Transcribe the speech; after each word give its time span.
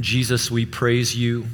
Jesus, 0.00 0.50
we 0.50 0.66
praise 0.66 1.16
you 1.16 1.46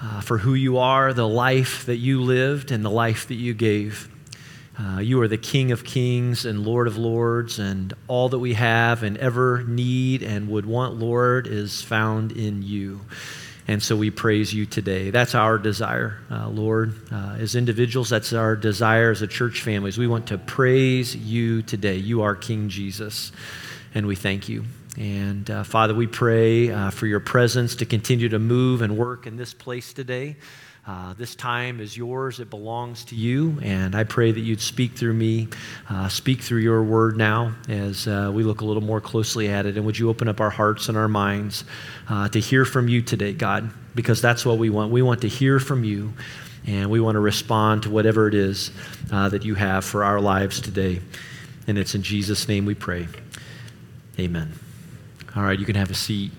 uh, 0.00 0.20
for 0.20 0.38
who 0.38 0.54
you 0.54 0.78
are, 0.78 1.12
the 1.12 1.26
life 1.26 1.86
that 1.86 1.96
you 1.96 2.20
lived, 2.20 2.70
and 2.70 2.84
the 2.84 2.90
life 2.90 3.28
that 3.28 3.34
you 3.34 3.54
gave. 3.54 4.08
Uh, 4.78 4.98
you 4.98 5.20
are 5.22 5.28
the 5.28 5.38
King 5.38 5.72
of 5.72 5.84
kings 5.84 6.44
and 6.44 6.66
Lord 6.66 6.86
of 6.86 6.98
lords, 6.98 7.58
and 7.58 7.94
all 8.08 8.28
that 8.28 8.38
we 8.38 8.52
have 8.54 9.02
and 9.02 9.16
ever 9.16 9.64
need 9.66 10.22
and 10.22 10.50
would 10.50 10.66
want, 10.66 10.96
Lord, 10.96 11.46
is 11.46 11.80
found 11.80 12.32
in 12.32 12.62
you. 12.62 13.00
And 13.68 13.82
so 13.82 13.96
we 13.96 14.10
praise 14.10 14.52
you 14.52 14.66
today. 14.66 15.10
That's 15.10 15.34
our 15.34 15.56
desire, 15.56 16.18
uh, 16.30 16.48
Lord. 16.48 16.94
Uh, 17.10 17.36
as 17.38 17.56
individuals, 17.56 18.10
that's 18.10 18.34
our 18.34 18.54
desire 18.54 19.10
as 19.10 19.22
a 19.22 19.26
church 19.26 19.62
families. 19.62 19.96
We 19.96 20.06
want 20.06 20.26
to 20.28 20.38
praise 20.38 21.16
you 21.16 21.62
today. 21.62 21.96
You 21.96 22.22
are 22.22 22.36
King 22.36 22.68
Jesus, 22.68 23.32
and 23.94 24.06
we 24.06 24.14
thank 24.14 24.48
you. 24.48 24.66
And 24.96 25.50
uh, 25.50 25.62
Father, 25.64 25.94
we 25.94 26.06
pray 26.06 26.70
uh, 26.70 26.90
for 26.90 27.06
your 27.06 27.20
presence 27.20 27.76
to 27.76 27.86
continue 27.86 28.30
to 28.30 28.38
move 28.38 28.80
and 28.80 28.96
work 28.96 29.26
in 29.26 29.36
this 29.36 29.52
place 29.52 29.92
today. 29.92 30.36
Uh, 30.86 31.14
this 31.14 31.34
time 31.34 31.80
is 31.80 31.96
yours, 31.96 32.38
it 32.38 32.48
belongs 32.48 33.04
to 33.06 33.16
you. 33.16 33.58
And 33.60 33.94
I 33.94 34.04
pray 34.04 34.30
that 34.30 34.40
you'd 34.40 34.60
speak 34.60 34.92
through 34.92 35.14
me, 35.14 35.48
uh, 35.90 36.08
speak 36.08 36.40
through 36.40 36.60
your 36.60 36.82
word 36.84 37.16
now 37.16 37.56
as 37.68 38.06
uh, 38.06 38.30
we 38.32 38.44
look 38.44 38.60
a 38.60 38.64
little 38.64 38.82
more 38.82 39.00
closely 39.00 39.48
at 39.48 39.66
it. 39.66 39.76
And 39.76 39.84
would 39.84 39.98
you 39.98 40.08
open 40.08 40.28
up 40.28 40.40
our 40.40 40.48
hearts 40.48 40.88
and 40.88 40.96
our 40.96 41.08
minds 41.08 41.64
uh, 42.08 42.28
to 42.28 42.38
hear 42.38 42.64
from 42.64 42.88
you 42.88 43.02
today, 43.02 43.32
God? 43.32 43.70
Because 43.96 44.22
that's 44.22 44.46
what 44.46 44.58
we 44.58 44.70
want. 44.70 44.92
We 44.92 45.02
want 45.02 45.22
to 45.22 45.28
hear 45.28 45.58
from 45.58 45.82
you, 45.82 46.12
and 46.66 46.88
we 46.88 47.00
want 47.00 47.16
to 47.16 47.20
respond 47.20 47.82
to 47.82 47.90
whatever 47.90 48.28
it 48.28 48.34
is 48.34 48.70
that 49.10 49.44
you 49.44 49.56
have 49.56 49.84
for 49.84 50.04
our 50.04 50.20
lives 50.20 50.60
today. 50.60 51.00
And 51.66 51.78
it's 51.78 51.94
in 51.94 52.02
Jesus' 52.02 52.46
name 52.46 52.64
we 52.64 52.74
pray. 52.74 53.08
Amen. 54.20 54.65
All 55.36 55.42
right, 55.42 55.58
you 55.58 55.66
can 55.66 55.74
have 55.74 55.90
a 55.90 55.94
seat. 55.94 56.32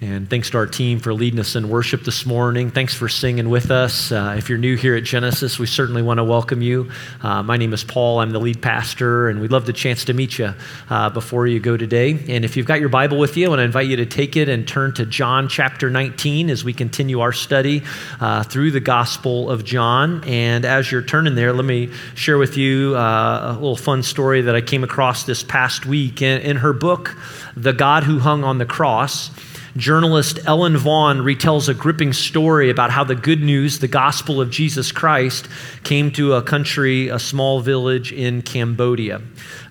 And 0.00 0.28
thanks 0.28 0.50
to 0.50 0.58
our 0.58 0.66
team 0.66 0.98
for 0.98 1.14
leading 1.14 1.38
us 1.38 1.54
in 1.54 1.68
worship 1.68 2.02
this 2.02 2.26
morning. 2.26 2.70
Thanks 2.70 2.92
for 2.92 3.08
singing 3.08 3.48
with 3.48 3.70
us. 3.70 4.10
Uh, 4.10 4.34
if 4.36 4.48
you're 4.48 4.58
new 4.58 4.76
here 4.76 4.96
at 4.96 5.04
Genesis, 5.04 5.58
we 5.58 5.66
certainly 5.66 6.02
want 6.02 6.18
to 6.18 6.24
welcome 6.24 6.62
you. 6.62 6.90
Uh, 7.22 7.44
my 7.44 7.56
name 7.56 7.72
is 7.72 7.84
Paul. 7.84 8.18
I'm 8.18 8.30
the 8.30 8.40
lead 8.40 8.60
pastor, 8.60 9.28
and 9.28 9.40
we'd 9.40 9.52
love 9.52 9.66
the 9.66 9.72
chance 9.72 10.04
to 10.06 10.12
meet 10.12 10.36
you 10.36 10.52
uh, 10.90 11.10
before 11.10 11.46
you 11.46 11.60
go 11.60 11.76
today. 11.76 12.18
And 12.28 12.44
if 12.44 12.56
you've 12.56 12.66
got 12.66 12.80
your 12.80 12.88
Bible 12.88 13.18
with 13.18 13.36
you, 13.36 13.46
I 13.46 13.48
want 13.50 13.60
to 13.60 13.64
invite 13.64 13.86
you 13.86 13.96
to 13.96 14.04
take 14.04 14.36
it 14.36 14.48
and 14.48 14.66
turn 14.66 14.92
to 14.94 15.06
John 15.06 15.48
chapter 15.48 15.88
19 15.88 16.50
as 16.50 16.64
we 16.64 16.72
continue 16.72 17.20
our 17.20 17.32
study 17.32 17.82
uh, 18.20 18.42
through 18.42 18.72
the 18.72 18.80
Gospel 18.80 19.48
of 19.48 19.64
John. 19.64 20.24
And 20.24 20.64
as 20.64 20.90
you're 20.90 21.02
turning 21.02 21.36
there, 21.36 21.52
let 21.52 21.64
me 21.64 21.90
share 22.16 22.36
with 22.36 22.56
you 22.56 22.96
uh, 22.96 23.52
a 23.52 23.54
little 23.54 23.76
fun 23.76 24.02
story 24.02 24.42
that 24.42 24.56
I 24.56 24.60
came 24.60 24.82
across 24.82 25.22
this 25.22 25.44
past 25.44 25.86
week. 25.86 26.20
In, 26.20 26.42
in 26.42 26.56
her 26.56 26.72
book, 26.72 27.16
The 27.56 27.72
God 27.72 28.02
Who 28.02 28.18
Hung 28.18 28.42
on 28.42 28.58
the 28.58 28.66
Cross, 28.66 29.30
Journalist 29.76 30.38
Ellen 30.46 30.76
Vaughn 30.76 31.18
retells 31.18 31.68
a 31.68 31.74
gripping 31.74 32.12
story 32.12 32.70
about 32.70 32.92
how 32.92 33.02
the 33.02 33.16
good 33.16 33.42
news, 33.42 33.80
the 33.80 33.88
gospel 33.88 34.40
of 34.40 34.48
Jesus 34.48 34.92
Christ, 34.92 35.48
came 35.82 36.12
to 36.12 36.34
a 36.34 36.42
country, 36.42 37.08
a 37.08 37.18
small 37.18 37.60
village 37.60 38.12
in 38.12 38.42
Cambodia. 38.42 39.20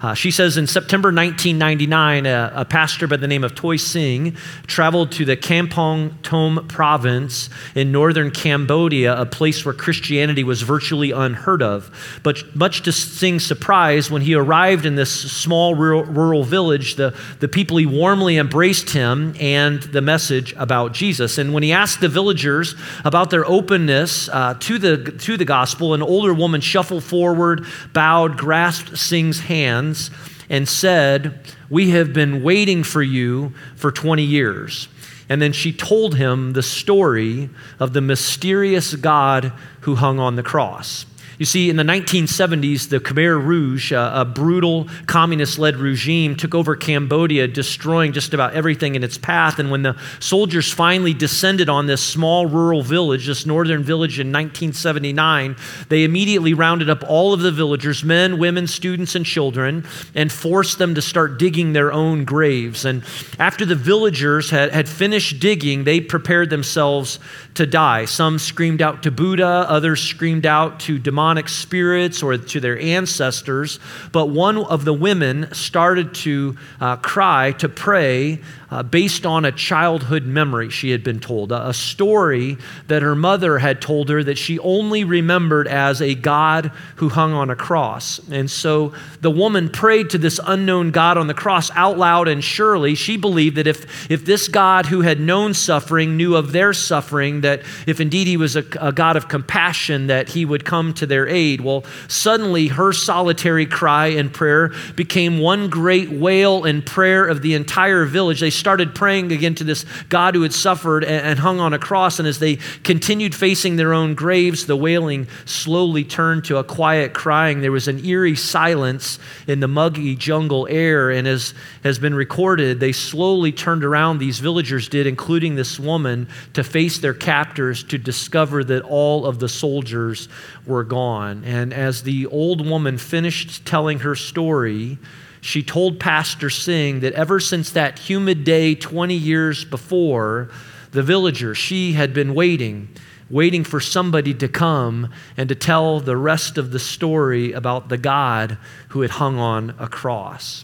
Uh, 0.01 0.13
she 0.13 0.29
says 0.29 0.57
in 0.57 0.67
September 0.67 1.07
1999, 1.07 2.25
a, 2.25 2.51
a, 2.53 2.65
pastor 2.65 3.07
by 3.07 3.15
the 3.15 3.27
name 3.27 3.45
of 3.45 3.55
Toy 3.55 3.77
Singh 3.77 4.35
traveled 4.67 5.13
to 5.13 5.23
the 5.23 5.37
Kampong 5.37 6.17
Thom 6.21 6.67
province 6.67 7.49
in 7.73 7.93
northern 7.93 8.29
Cambodia, 8.29 9.15
a 9.15 9.25
place 9.25 9.63
where 9.63 9.73
Christianity 9.73 10.43
was 10.43 10.61
virtually 10.63 11.11
unheard 11.11 11.61
of. 11.61 12.19
But 12.23 12.53
much 12.53 12.81
to 12.81 12.91
Singh's 12.91 13.45
surprise, 13.45 14.11
when 14.11 14.21
he 14.21 14.35
arrived 14.35 14.85
in 14.85 14.95
this 14.95 15.31
small 15.31 15.75
rural, 15.75 16.03
rural 16.03 16.43
village, 16.43 16.95
the, 16.95 17.17
the 17.39 17.47
people 17.47 17.77
he 17.77 17.85
warmly 17.85 18.37
embraced 18.37 18.89
him 18.89 19.33
and 19.39 19.81
the 19.93 20.01
message 20.01 20.53
about 20.57 20.91
Jesus. 20.91 21.37
And 21.37 21.53
when 21.53 21.63
he 21.63 21.71
asked 21.71 22.01
the 22.01 22.09
villagers 22.09 22.75
about 23.05 23.29
their 23.29 23.45
openness 23.45 24.27
uh, 24.29 24.55
to, 24.59 24.77
the, 24.77 24.97
to 24.97 25.37
the 25.37 25.45
gospel, 25.45 25.93
an 25.93 26.01
older 26.01 26.33
woman 26.33 26.59
shuffled 26.59 27.03
forward, 27.03 27.65
bowed, 27.93 28.37
grasped 28.37 28.97
Singh's 28.97 29.39
hands, 29.39 30.11
and 30.49 30.67
said, 30.67 31.39
We 31.69 31.91
have 31.91 32.11
been 32.13 32.43
waiting 32.43 32.83
for 32.83 33.01
you 33.01 33.53
for 33.75 33.91
20 33.91 34.23
years. 34.23 34.89
And 35.29 35.41
then 35.41 35.53
she 35.53 35.71
told 35.71 36.15
him 36.15 36.53
the 36.53 36.63
story 36.63 37.49
of 37.79 37.93
the 37.93 38.01
mysterious 38.01 38.95
God 38.95 39.53
who 39.81 39.95
hung 39.95 40.19
on 40.19 40.35
the 40.35 40.43
cross. 40.43 41.05
You 41.39 41.45
see, 41.45 41.69
in 41.69 41.77
the 41.77 41.83
1970s, 41.83 42.89
the 42.89 42.99
Khmer 42.99 43.43
Rouge, 43.43 43.91
a 43.91 44.29
brutal 44.31 44.87
communist 45.07 45.57
led 45.57 45.77
regime, 45.77 46.35
took 46.35 46.53
over 46.53 46.75
Cambodia, 46.75 47.47
destroying 47.47 48.13
just 48.13 48.33
about 48.33 48.53
everything 48.53 48.95
in 48.95 49.03
its 49.03 49.17
path. 49.17 49.57
And 49.57 49.71
when 49.71 49.81
the 49.81 49.97
soldiers 50.19 50.71
finally 50.71 51.13
descended 51.13 51.69
on 51.69 51.87
this 51.87 52.03
small 52.03 52.45
rural 52.45 52.83
village, 52.83 53.25
this 53.25 53.45
northern 53.45 53.83
village 53.83 54.19
in 54.19 54.27
1979, 54.27 55.55
they 55.89 56.03
immediately 56.03 56.53
rounded 56.53 56.89
up 56.89 57.03
all 57.07 57.33
of 57.33 57.41
the 57.41 57.51
villagers 57.51 58.03
men, 58.03 58.37
women, 58.37 58.67
students, 58.67 59.15
and 59.15 59.25
children 59.25 59.85
and 60.13 60.31
forced 60.31 60.77
them 60.77 60.95
to 60.95 61.01
start 61.01 61.39
digging 61.39 61.73
their 61.73 61.91
own 61.91 62.25
graves. 62.25 62.85
And 62.85 63.03
after 63.39 63.65
the 63.65 63.75
villagers 63.75 64.49
had, 64.49 64.71
had 64.71 64.87
finished 64.87 65.39
digging, 65.39 65.83
they 65.83 65.99
prepared 65.99 66.49
themselves 66.49 67.19
to 67.55 67.65
die. 67.65 68.05
Some 68.05 68.39
screamed 68.39 68.81
out 68.81 69.03
to 69.03 69.11
Buddha, 69.11 69.65
others 69.67 70.01
screamed 70.01 70.45
out 70.45 70.79
to 70.81 70.97
demonic 70.97 71.49
spirits 71.49 72.23
or 72.23 72.37
to 72.37 72.59
their 72.59 72.79
ancestors. 72.79 73.79
But 74.11 74.27
one 74.27 74.57
of 74.57 74.85
the 74.85 74.93
women 74.93 75.53
started 75.53 76.13
to 76.15 76.57
uh, 76.79 76.97
cry, 76.97 77.51
to 77.53 77.69
pray, 77.69 78.41
uh, 78.73 78.81
based 78.81 79.23
on 79.23 79.45
a 79.45 79.51
childhood 79.51 80.25
memory 80.25 80.67
she 80.67 80.89
had 80.89 81.03
been 81.03 81.19
told, 81.19 81.51
a, 81.51 81.69
a 81.69 81.73
story 81.75 82.57
that 82.87 83.03
her 83.03 83.13
mother 83.13 83.59
had 83.59 83.79
told 83.79 84.09
her 84.09 84.23
that 84.23 84.35
she 84.35 84.57
only 84.57 85.03
remembered 85.03 85.67
as 85.67 86.01
a 86.01 86.15
God 86.15 86.71
who 86.95 87.09
hung 87.09 87.33
on 87.33 87.51
a 87.51 87.55
cross. 87.55 88.19
And 88.31 88.49
so 88.49 88.93
the 89.21 89.29
woman 89.29 89.69
prayed 89.69 90.09
to 90.09 90.17
this 90.17 90.39
unknown 90.43 90.89
God 90.89 91.19
on 91.19 91.27
the 91.27 91.35
cross 91.35 91.69
out 91.75 91.99
loud 91.99 92.27
and 92.27 92.43
surely. 92.43 92.95
She 92.95 93.15
believed 93.15 93.57
that 93.57 93.67
if, 93.67 94.09
if 94.09 94.25
this 94.25 94.47
God 94.47 94.87
who 94.87 95.01
had 95.01 95.19
known 95.19 95.53
suffering 95.53 96.17
knew 96.17 96.35
of 96.35 96.51
their 96.51 96.73
suffering, 96.73 97.41
that 97.41 97.61
if 97.85 97.99
indeed 97.99 98.25
he 98.25 98.37
was 98.37 98.55
a, 98.55 98.65
a 98.81 98.91
God 98.91 99.17
of 99.17 99.27
compassion, 99.27 100.07
that 100.07 100.29
he 100.29 100.45
would 100.45 100.65
come 100.65 100.95
to 100.95 101.05
their 101.05 101.27
aid. 101.27 101.61
Well, 101.61 101.83
suddenly 102.07 102.69
her 102.69 102.91
solitary 102.91 103.67
cry 103.67 104.07
and 104.07 104.33
prayer 104.33 104.71
became 104.95 105.37
one 105.37 105.69
great 105.69 106.09
wail 106.09 106.63
and 106.63 106.83
prayer 106.83 107.27
of 107.27 107.43
the 107.43 107.53
entire 107.53 108.05
village. 108.05 108.39
They 108.39 108.49
started 108.63 108.95
praying 108.95 109.29
again 109.33 109.55
to 109.55 109.65
this 109.65 109.85
God 110.07 110.35
who 110.35 110.43
had 110.43 110.53
suffered 110.53 111.03
and 111.03 111.37
hung 111.37 111.59
on 111.59 111.73
a 111.73 111.77
cross. 111.79 112.17
And 112.17 112.25
as 112.25 112.39
they 112.39 112.55
continued 112.85 113.35
facing 113.35 113.75
their 113.75 113.93
own 113.93 114.15
graves, 114.15 114.67
the 114.67 114.77
wailing 114.77 115.27
slowly 115.43 116.05
turned 116.05 116.45
to 116.45 116.55
a 116.59 116.63
quiet 116.63 117.13
crying. 117.13 117.59
There 117.59 117.73
was 117.73 117.89
an 117.89 118.05
eerie 118.05 118.37
silence 118.37 119.19
in 119.47 119.59
the 119.59 119.67
muggy 119.67 120.15
jungle 120.15 120.65
air. 120.69 121.09
And 121.09 121.27
as 121.27 121.53
has 121.83 121.99
been 121.99 122.15
recorded, 122.15 122.79
they 122.79 122.93
slowly 122.93 123.51
turned 123.51 123.83
around, 123.83 124.19
these 124.19 124.39
villagers 124.39 124.87
did, 124.87 125.07
including 125.07 125.55
this 125.55 125.77
woman, 125.77 126.29
to 126.53 126.63
face 126.63 126.99
their 126.99 127.13
captors 127.13 127.83
to 127.83 127.97
discover 127.97 128.63
that 128.63 128.83
all 128.83 129.25
of 129.25 129.39
the 129.39 129.49
soldiers 129.49 130.29
were 130.65 130.85
gone. 130.85 131.43
And 131.43 131.73
as 131.73 132.03
the 132.03 132.27
old 132.27 132.65
woman 132.65 132.97
finished 132.97 133.65
telling 133.65 133.99
her 133.99 134.15
story, 134.15 134.99
she 135.43 135.61
told 135.61 135.99
Pastor 135.99 136.49
Singh 136.49 137.01
that 137.01 137.11
ever 137.13 137.37
since 137.37 137.69
that 137.71 137.99
humid 137.99 138.45
day 138.45 138.75
20 138.75 139.13
years 139.13 139.65
before, 139.65 140.49
the 140.91 141.03
villager, 141.03 141.53
she 141.53 141.91
had 141.93 142.13
been 142.13 142.33
waiting, 142.33 142.87
waiting 143.29 143.65
for 143.65 143.81
somebody 143.81 144.33
to 144.35 144.47
come 144.47 145.11
and 145.35 145.49
to 145.49 145.55
tell 145.55 145.99
the 145.99 146.15
rest 146.15 146.57
of 146.57 146.71
the 146.71 146.79
story 146.79 147.51
about 147.51 147.89
the 147.89 147.97
God 147.97 148.57
who 148.89 149.01
had 149.01 149.11
hung 149.11 149.37
on 149.37 149.75
a 149.79 149.87
cross. 149.89 150.63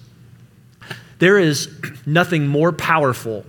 There 1.18 1.38
is 1.38 1.69
nothing 2.06 2.47
more 2.47 2.72
powerful 2.72 3.45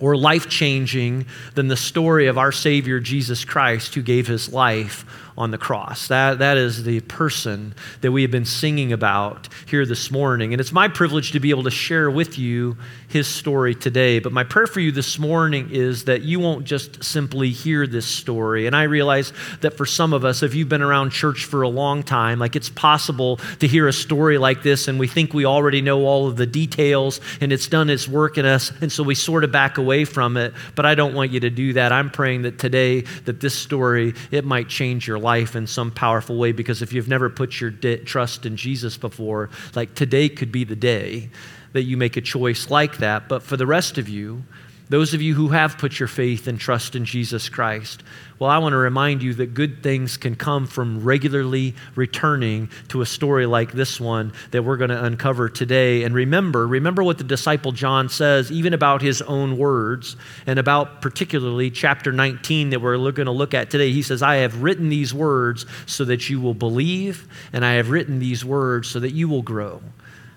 or 0.00 0.18
life 0.18 0.50
changing 0.50 1.24
than 1.54 1.68
the 1.68 1.76
story 1.78 2.26
of 2.26 2.36
our 2.36 2.52
Savior 2.52 3.00
Jesus 3.00 3.46
Christ 3.46 3.94
who 3.94 4.02
gave 4.02 4.26
his 4.26 4.52
life 4.52 5.06
on 5.36 5.50
the 5.50 5.58
cross. 5.58 6.08
That, 6.08 6.38
that 6.38 6.56
is 6.56 6.84
the 6.84 7.00
person 7.00 7.74
that 8.00 8.12
we 8.12 8.22
have 8.22 8.30
been 8.30 8.44
singing 8.44 8.92
about 8.92 9.48
here 9.66 9.86
this 9.86 10.10
morning. 10.10 10.52
And 10.52 10.60
it's 10.60 10.72
my 10.72 10.88
privilege 10.88 11.32
to 11.32 11.40
be 11.40 11.50
able 11.50 11.64
to 11.64 11.70
share 11.70 12.10
with 12.10 12.38
you 12.38 12.76
his 13.08 13.26
story 13.26 13.74
today. 13.74 14.18
But 14.18 14.32
my 14.32 14.44
prayer 14.44 14.66
for 14.66 14.80
you 14.80 14.92
this 14.92 15.18
morning 15.18 15.68
is 15.70 16.04
that 16.04 16.22
you 16.22 16.40
won't 16.40 16.64
just 16.64 17.02
simply 17.04 17.50
hear 17.50 17.86
this 17.86 18.06
story. 18.06 18.66
And 18.66 18.76
I 18.76 18.84
realize 18.84 19.32
that 19.60 19.76
for 19.76 19.86
some 19.86 20.12
of 20.12 20.24
us, 20.24 20.42
if 20.42 20.54
you've 20.54 20.68
been 20.68 20.82
around 20.82 21.10
church 21.10 21.44
for 21.44 21.62
a 21.62 21.68
long 21.68 22.02
time, 22.02 22.38
like 22.38 22.56
it's 22.56 22.70
possible 22.70 23.36
to 23.60 23.66
hear 23.66 23.88
a 23.88 23.92
story 23.92 24.38
like 24.38 24.62
this 24.62 24.88
and 24.88 24.98
we 24.98 25.06
think 25.06 25.34
we 25.34 25.44
already 25.44 25.80
know 25.80 26.04
all 26.04 26.26
of 26.26 26.36
the 26.36 26.46
details 26.46 27.20
and 27.40 27.52
it's 27.52 27.68
done 27.68 27.90
its 27.90 28.08
work 28.08 28.38
in 28.38 28.46
us. 28.46 28.72
And 28.80 28.90
so 28.90 29.02
we 29.02 29.14
sort 29.14 29.44
of 29.44 29.52
back 29.52 29.78
away 29.78 30.04
from 30.04 30.36
it. 30.36 30.54
But 30.74 30.86
I 30.86 30.94
don't 30.94 31.14
want 31.14 31.30
you 31.30 31.40
to 31.40 31.50
do 31.50 31.74
that. 31.74 31.92
I'm 31.92 32.10
praying 32.10 32.42
that 32.42 32.58
today 32.58 33.02
that 33.24 33.40
this 33.40 33.54
story, 33.54 34.14
it 34.30 34.44
might 34.44 34.68
change 34.68 35.06
your 35.06 35.18
life 35.18 35.31
in 35.38 35.66
some 35.66 35.90
powerful 35.90 36.36
way 36.36 36.52
because 36.52 36.82
if 36.82 36.92
you've 36.92 37.08
never 37.08 37.28
put 37.28 37.60
your 37.60 37.70
de- 37.70 37.98
trust 37.98 38.46
in 38.46 38.56
Jesus 38.56 38.96
before, 38.96 39.50
like 39.74 39.94
today 39.94 40.28
could 40.28 40.52
be 40.52 40.64
the 40.64 40.76
day 40.76 41.30
that 41.72 41.82
you 41.82 41.96
make 41.96 42.16
a 42.16 42.20
choice 42.20 42.70
like 42.70 42.98
that. 42.98 43.28
But 43.28 43.42
for 43.42 43.56
the 43.56 43.66
rest 43.66 43.98
of 43.98 44.08
you, 44.08 44.44
Those 44.92 45.14
of 45.14 45.22
you 45.22 45.32
who 45.32 45.48
have 45.48 45.78
put 45.78 45.98
your 45.98 46.06
faith 46.06 46.46
and 46.46 46.60
trust 46.60 46.94
in 46.94 47.06
Jesus 47.06 47.48
Christ, 47.48 48.02
well, 48.38 48.50
I 48.50 48.58
want 48.58 48.74
to 48.74 48.76
remind 48.76 49.22
you 49.22 49.32
that 49.32 49.54
good 49.54 49.82
things 49.82 50.18
can 50.18 50.36
come 50.36 50.66
from 50.66 51.02
regularly 51.02 51.74
returning 51.94 52.68
to 52.88 53.00
a 53.00 53.06
story 53.06 53.46
like 53.46 53.72
this 53.72 53.98
one 53.98 54.34
that 54.50 54.64
we're 54.64 54.76
going 54.76 54.90
to 54.90 55.02
uncover 55.02 55.48
today. 55.48 56.02
And 56.02 56.14
remember, 56.14 56.66
remember 56.66 57.02
what 57.02 57.16
the 57.16 57.24
disciple 57.24 57.72
John 57.72 58.10
says, 58.10 58.52
even 58.52 58.74
about 58.74 59.00
his 59.00 59.22
own 59.22 59.56
words, 59.56 60.14
and 60.46 60.58
about 60.58 61.00
particularly 61.00 61.70
chapter 61.70 62.12
19 62.12 62.68
that 62.68 62.82
we're 62.82 62.98
going 63.12 63.24
to 63.24 63.32
look 63.32 63.54
at 63.54 63.70
today. 63.70 63.92
He 63.92 64.02
says, 64.02 64.22
I 64.22 64.36
have 64.36 64.62
written 64.62 64.90
these 64.90 65.14
words 65.14 65.64
so 65.86 66.04
that 66.04 66.28
you 66.28 66.38
will 66.38 66.52
believe, 66.52 67.26
and 67.50 67.64
I 67.64 67.76
have 67.76 67.88
written 67.88 68.18
these 68.18 68.44
words 68.44 68.90
so 68.90 69.00
that 69.00 69.12
you 69.12 69.26
will 69.26 69.40
grow 69.40 69.80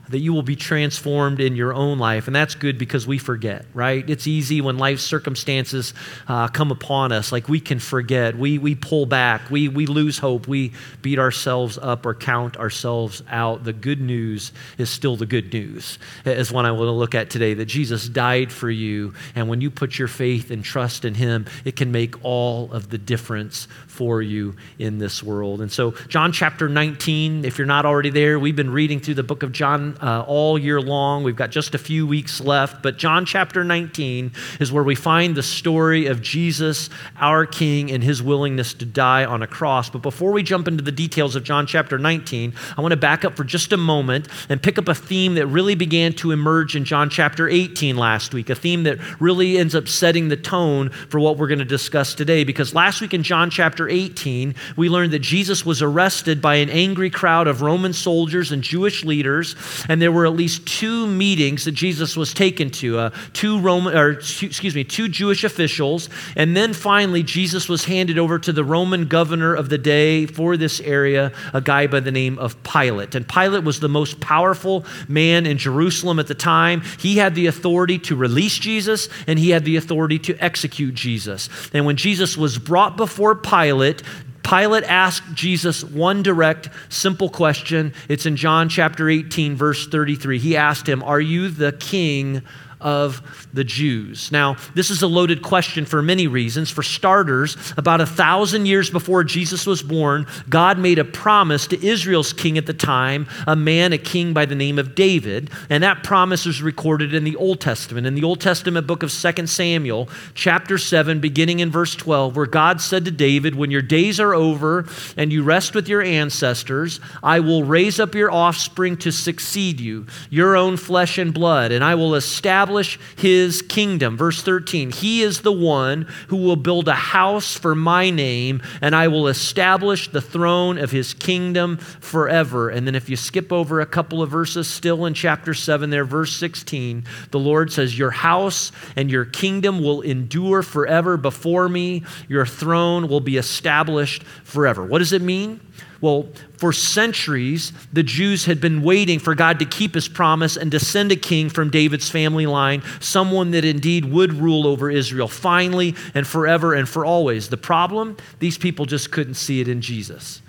that 0.10 0.20
you 0.20 0.34
will 0.34 0.44
be 0.44 0.56
transformed 0.56 1.40
in 1.40 1.56
your 1.56 1.74
own 1.74 1.98
life. 1.98 2.28
And 2.28 2.36
that's 2.36 2.56
good 2.56 2.78
because 2.78 3.08
we 3.08 3.18
forget, 3.18 3.66
right? 3.74 4.08
It's 4.10 4.28
easy 4.28 4.62
when 4.62 4.78
life 4.78 5.00
circumstances 5.00 5.94
uh, 6.28 6.48
come 6.48 6.72
upon 6.72 7.12
us, 7.12 7.32
like 7.32 7.50
we 7.50 7.60
can 7.60 7.80
forget. 7.80 8.38
We, 8.38 8.58
we 8.58 8.76
pull 8.76 9.06
back, 9.06 9.50
we, 9.50 9.68
we 9.68 9.86
lose 9.86 10.18
hope, 10.18 10.48
we 10.48 10.74
beat 11.02 11.20
ourselves 11.20 11.78
up 11.82 12.06
or 12.06 12.14
count 12.14 12.58
ourselves 12.58 13.24
out. 13.30 13.64
The 13.64 13.74
good 13.74 14.02
news 14.02 14.52
is 14.78 14.90
still 14.90 15.16
the 15.16 15.26
good 15.26 15.52
news, 15.52 16.00
is 16.26 16.52
what 16.52 16.66
I 16.66 16.72
want 16.72 16.88
to 16.88 16.92
look 16.92 17.16
at 17.16 17.30
today 17.30 17.54
that 17.56 17.66
Jesus 17.66 18.08
died 18.08 18.52
for 18.52 18.70
you. 18.70 19.14
And 19.36 19.50
when 19.50 19.62
you 19.62 19.72
put 19.72 19.98
your 19.98 20.08
faith 20.08 20.52
and 20.52 20.64
trust 20.64 21.06
in 21.06 21.16
Him, 21.16 21.46
it 21.64 21.76
can 21.76 21.92
make 21.92 22.24
all 22.24 22.72
of 22.72 22.90
the 22.90 22.98
difference 22.98 23.68
for 23.88 24.22
you 24.22 24.56
in 24.80 24.98
this 24.98 25.24
world. 25.24 25.62
And 25.62 25.72
so, 25.72 25.92
John 26.08 26.32
chapter 26.32 26.68
19, 26.68 27.46
if 27.46 27.58
you're 27.58 27.68
not 27.68 27.86
already 27.86 28.10
there, 28.10 28.38
we've 28.40 28.56
been 28.56 28.72
reading 28.72 29.00
through 29.00 29.16
the 29.16 29.24
book 29.24 29.44
of 29.44 29.52
John 29.52 29.95
uh, 30.02 30.24
all 30.28 30.58
year 30.58 30.82
long. 30.82 31.24
We've 31.24 31.36
got 31.36 31.52
just 31.52 31.76
a 31.76 31.78
few 31.78 32.06
weeks 32.08 32.42
left, 32.42 32.82
but 32.82 32.98
John 32.98 33.26
chapter 33.26 33.64
19 33.64 34.32
is 34.60 34.72
where 34.72 34.84
we 34.84 34.96
find 34.96 35.36
the 35.36 35.44
story 35.44 36.08
of 36.08 36.22
Jesus, 36.22 36.90
our 37.20 37.46
King, 37.46 37.92
and 37.92 38.04
his 38.04 38.22
willingness 38.22 38.74
to 38.76 38.86
die 38.86 39.26
on 39.26 39.44
a 39.44 39.48
cross. 39.48 39.90
But 39.90 40.02
before 40.02 40.32
we 40.32 40.44
jump 40.44 40.68
into 40.68 40.84
the 40.84 40.92
details 40.92 41.36
of 41.36 41.44
John 41.44 41.68
chapter 41.68 41.98
19, 41.98 42.54
I 42.78 42.82
want 42.82 42.92
to 42.92 42.98
back 42.98 43.26
up 43.26 43.36
for 43.36 43.44
just 43.44 43.72
a 43.74 43.78
moment 43.78 44.28
and 44.50 44.62
pick 44.62 44.78
up 44.78 44.88
a 44.88 44.96
theme 44.96 45.36
that 45.36 45.48
really 45.48 45.76
began 45.76 46.14
to 46.14 46.32
emerge 46.32 46.76
in 46.76 46.86
John 46.86 47.10
chapter 47.10 47.48
18 47.48 47.98
last 47.98 48.34
week, 48.34 48.50
a 48.50 48.56
theme 48.56 48.84
that 48.84 49.00
really 49.22 49.58
ends 49.58 49.76
up 49.76 49.88
setting 49.88 50.30
the 50.30 50.38
tone 50.38 50.90
for 50.90 51.20
what 51.20 51.38
we're 51.38 51.48
going 51.48 51.60
to 51.60 51.66
discuss 51.66 52.14
today. 52.14 52.44
Because 52.44 52.74
last 52.74 53.02
week 53.02 53.14
in 53.14 53.24
John 53.24 53.50
chapter 53.50 53.90
18, 53.90 54.56
we 54.76 54.90
learned 54.90 55.14
that 55.14 55.20
Jesus 55.20 55.66
was 55.66 55.82
arrested 55.82 56.42
by 56.42 56.56
an 56.56 56.70
angry 56.70 57.10
crowd 57.10 57.48
of 57.48 57.62
Roman 57.62 57.94
soldiers 57.94 58.52
and 58.52 58.62
Jewish 58.62 59.04
leaders 59.04 59.56
and 59.90 60.02
there 60.02 60.12
were 60.12 60.26
at 60.26 60.34
least 60.34 60.66
two 60.68 61.08
meetings 61.08 61.66
that 61.66 61.74
Jesus 61.74 62.16
was 62.16 62.34
taken 62.34 62.70
to, 62.72 62.98
uh, 62.98 63.10
two 63.34 63.60
Roman, 63.60 63.96
or 63.96 64.12
excuse 64.12 64.76
me, 64.76 64.84
two 64.84 65.08
Jewish 65.08 65.44
officials, 65.44 66.10
and 66.36 66.56
then 66.56 66.74
finally 66.74 67.24
Jesus 67.24 67.70
was 67.70 67.86
handed 67.86 68.18
over 68.18 68.40
to 68.40 68.52
the 68.52 68.64
Roman 68.64 69.08
governor 69.08 69.54
of 69.54 69.70
the 69.70 69.78
day 69.78 70.26
for 70.26 70.58
this 70.58 70.80
area, 70.82 71.32
a 71.54 71.62
guy 71.62 71.88
by 71.88 72.00
the 72.00 72.12
name 72.12 72.38
of 72.40 72.62
Pilate. 72.64 73.16
And 73.16 73.28
Pilate 73.28 73.64
was 73.64 73.80
the 73.80 73.90
most 73.90 74.20
powerful 74.20 74.86
man 75.08 75.46
in 75.46 75.58
Jerusalem 75.58 76.20
at 76.20 76.28
the 76.28 76.36
time. 76.36 76.82
He 77.00 77.18
had 77.18 77.36
the 77.36 77.48
authority 77.48 78.00
to 78.00 78.16
release 78.16 78.58
Jesus, 78.58 79.10
and 79.28 79.40
he 79.40 79.50
had 79.50 79.66
the 79.66 79.76
authority 79.76 80.20
to 80.20 80.38
execute 80.44 80.94
Jesus. 80.96 81.50
And 81.74 81.86
when 81.86 81.96
Jesus 81.96 82.38
was 82.38 82.58
brought 82.58 82.98
before 82.98 83.36
Pilate, 83.36 84.02
Pilate 84.46 84.84
asked 84.84 85.34
Jesus 85.34 85.84
one 85.84 86.22
direct, 86.22 86.70
simple 86.90 87.30
question. 87.30 87.94
It's 88.08 88.28
in 88.28 88.36
John 88.36 88.70
chapter 88.70 89.10
18, 89.10 89.56
verse 89.56 89.88
33. 89.88 90.38
He 90.38 90.56
asked 90.56 90.88
him, 90.88 91.02
Are 91.02 91.20
you 91.20 91.50
the 91.50 91.72
king 91.72 92.44
of 92.82 93.48
the 93.54 93.64
Jews. 93.64 94.32
Now, 94.32 94.58
this 94.74 94.90
is 94.90 95.02
a 95.02 95.08
loaded 95.08 95.42
question 95.42 95.86
for 95.86 96.02
many 96.02 96.28
reasons. 96.28 96.70
For 96.70 96.84
starters, 96.84 97.58
about 97.78 98.02
a 98.02 98.06
thousand 98.06 98.66
years 98.66 98.90
before 98.90 99.24
Jesus 99.24 99.66
was 99.66 99.82
born, 99.82 100.28
God 100.50 100.78
made 100.78 101.00
a 101.00 101.06
promise 101.06 101.68
to 101.68 101.86
Israel's 101.86 102.34
king 102.34 102.58
at 102.58 102.66
the 102.66 102.74
time, 102.74 103.28
a 103.48 103.56
man, 103.56 103.94
a 103.94 103.98
king 103.98 104.34
by 104.34 104.46
the 104.46 104.56
name 104.56 104.78
of 104.78 104.96
David. 104.96 105.50
And 105.70 105.84
that 105.84 106.04
promise 106.04 106.46
is 106.46 106.62
recorded 106.62 107.14
in 107.14 107.24
the 107.24 107.36
Old 107.36 107.62
Testament, 107.62 108.06
in 108.06 108.16
the 108.16 108.24
Old 108.24 108.42
Testament 108.42 108.88
book 108.88 109.04
of 109.04 109.12
2 109.12 109.48
Samuel, 109.48 110.10
chapter 110.34 110.78
7, 110.78 111.20
beginning 111.20 111.60
in 111.60 111.72
verse 111.72 111.96
12, 111.96 112.36
where 112.36 112.46
God 112.46 112.82
said 112.82 113.06
to 113.06 113.12
David, 113.12 113.56
When 113.56 113.72
your 113.72 113.82
days 113.82 114.20
are 114.20 114.34
over 114.34 114.86
and 115.18 115.32
you 115.32 115.44
rest 115.44 115.74
with 115.74 115.88
your 115.88 116.02
ancestors, 116.02 117.00
I 117.24 117.40
will 117.40 117.64
raise 117.64 118.00
up 118.00 118.14
your 118.14 118.32
offspring 118.32 118.98
to 118.98 119.12
succeed 119.12 119.80
you, 119.80 120.06
your 120.30 120.56
own 120.56 120.78
flesh 120.78 121.18
and 121.18 121.34
blood, 121.34 121.72
and 121.72 121.84
I 121.84 121.96
will 121.96 122.16
establish 122.16 122.65
establish 122.66 122.98
his 123.16 123.62
kingdom. 123.62 124.18
Verse 124.18 124.42
13, 124.42 124.92
he 124.92 125.22
is 125.22 125.42
the 125.42 125.52
one 125.52 126.08
who 126.30 126.38
will 126.38 126.56
build 126.56 126.88
a 126.88 126.96
house 126.96 127.56
for 127.56 127.76
my 127.76 128.10
name, 128.10 128.60
and 128.82 128.96
I 128.96 129.08
will 129.08 129.28
establish 129.28 130.10
the 130.10 130.22
throne 130.22 130.80
of 130.80 130.90
his 130.90 131.14
kingdom 131.14 131.78
forever. 131.78 132.70
And 132.70 132.88
then 132.88 132.96
if 132.96 133.08
you 133.08 133.18
skip 133.18 133.54
over 133.54 133.82
a 133.82 133.86
couple 133.86 134.24
of 134.24 134.32
verses 134.32 134.68
still 134.68 135.06
in 135.06 135.14
chapter 135.14 135.54
7 135.54 135.92
there, 135.92 136.06
verse 136.06 136.36
16, 136.38 137.04
the 137.30 137.40
Lord 137.40 137.72
says, 137.72 138.00
Your 138.00 138.12
house 138.12 138.72
and 138.96 139.12
your 139.12 139.26
kingdom 139.26 139.80
will 139.80 140.02
endure 140.02 140.64
forever 140.64 141.18
before 141.18 141.70
me, 141.70 142.04
your 142.28 142.48
throne 142.48 143.08
will 143.08 143.22
be 143.22 143.38
established 143.38 144.24
forever. 144.44 144.84
What 144.84 145.00
does 145.00 145.14
it 145.14 145.22
mean? 145.22 145.60
Well, 146.06 146.28
for 146.58 146.72
centuries, 146.72 147.74
the 147.92 148.04
Jews 148.04 148.46
had 148.46 148.62
been 148.62 148.84
waiting 148.84 149.18
for 149.18 149.34
God 149.34 149.58
to 149.58 149.66
keep 149.66 149.96
his 149.96 150.08
promise 150.08 150.56
and 150.56 150.72
to 150.72 150.80
send 150.80 151.12
a 151.12 151.16
king 151.16 151.50
from 151.50 151.72
David's 151.72 152.12
family 152.12 152.46
line, 152.46 152.84
someone 153.00 153.50
that 153.52 153.66
indeed 153.66 154.06
would 154.06 154.32
rule 154.32 154.68
over 154.68 154.92
Israel 154.92 155.28
finally 155.28 155.96
and 156.14 156.28
forever 156.28 156.76
and 156.76 156.88
for 156.88 157.08
always. 157.08 157.50
The 157.50 157.58
problem? 157.58 158.18
These 158.38 158.60
people 158.60 158.86
just 158.86 159.12
couldn't 159.12 159.34
see 159.34 159.62
it 159.62 159.68
in 159.68 159.82
Jesus. 159.82 160.44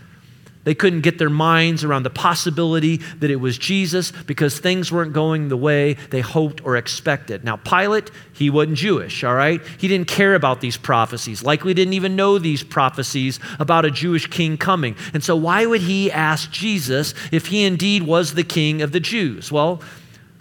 They 0.66 0.74
couldn't 0.74 1.02
get 1.02 1.18
their 1.18 1.30
minds 1.30 1.84
around 1.84 2.02
the 2.02 2.10
possibility 2.10 2.96
that 3.20 3.30
it 3.30 3.36
was 3.36 3.56
Jesus 3.56 4.10
because 4.10 4.58
things 4.58 4.90
weren't 4.90 5.12
going 5.12 5.46
the 5.46 5.56
way 5.56 5.92
they 6.10 6.20
hoped 6.20 6.60
or 6.64 6.76
expected. 6.76 7.44
Now, 7.44 7.54
Pilate, 7.54 8.10
he 8.32 8.50
wasn't 8.50 8.76
Jewish, 8.76 9.22
all 9.22 9.36
right? 9.36 9.64
He 9.78 9.86
didn't 9.86 10.08
care 10.08 10.34
about 10.34 10.60
these 10.60 10.76
prophecies, 10.76 11.44
likely 11.44 11.72
didn't 11.72 11.94
even 11.94 12.16
know 12.16 12.40
these 12.40 12.64
prophecies 12.64 13.38
about 13.60 13.84
a 13.84 13.92
Jewish 13.92 14.26
king 14.26 14.58
coming. 14.58 14.96
And 15.14 15.22
so, 15.22 15.36
why 15.36 15.66
would 15.66 15.82
he 15.82 16.10
ask 16.10 16.50
Jesus 16.50 17.14
if 17.30 17.46
he 17.46 17.64
indeed 17.64 18.02
was 18.02 18.34
the 18.34 18.42
king 18.42 18.82
of 18.82 18.90
the 18.90 18.98
Jews? 18.98 19.52
Well, 19.52 19.80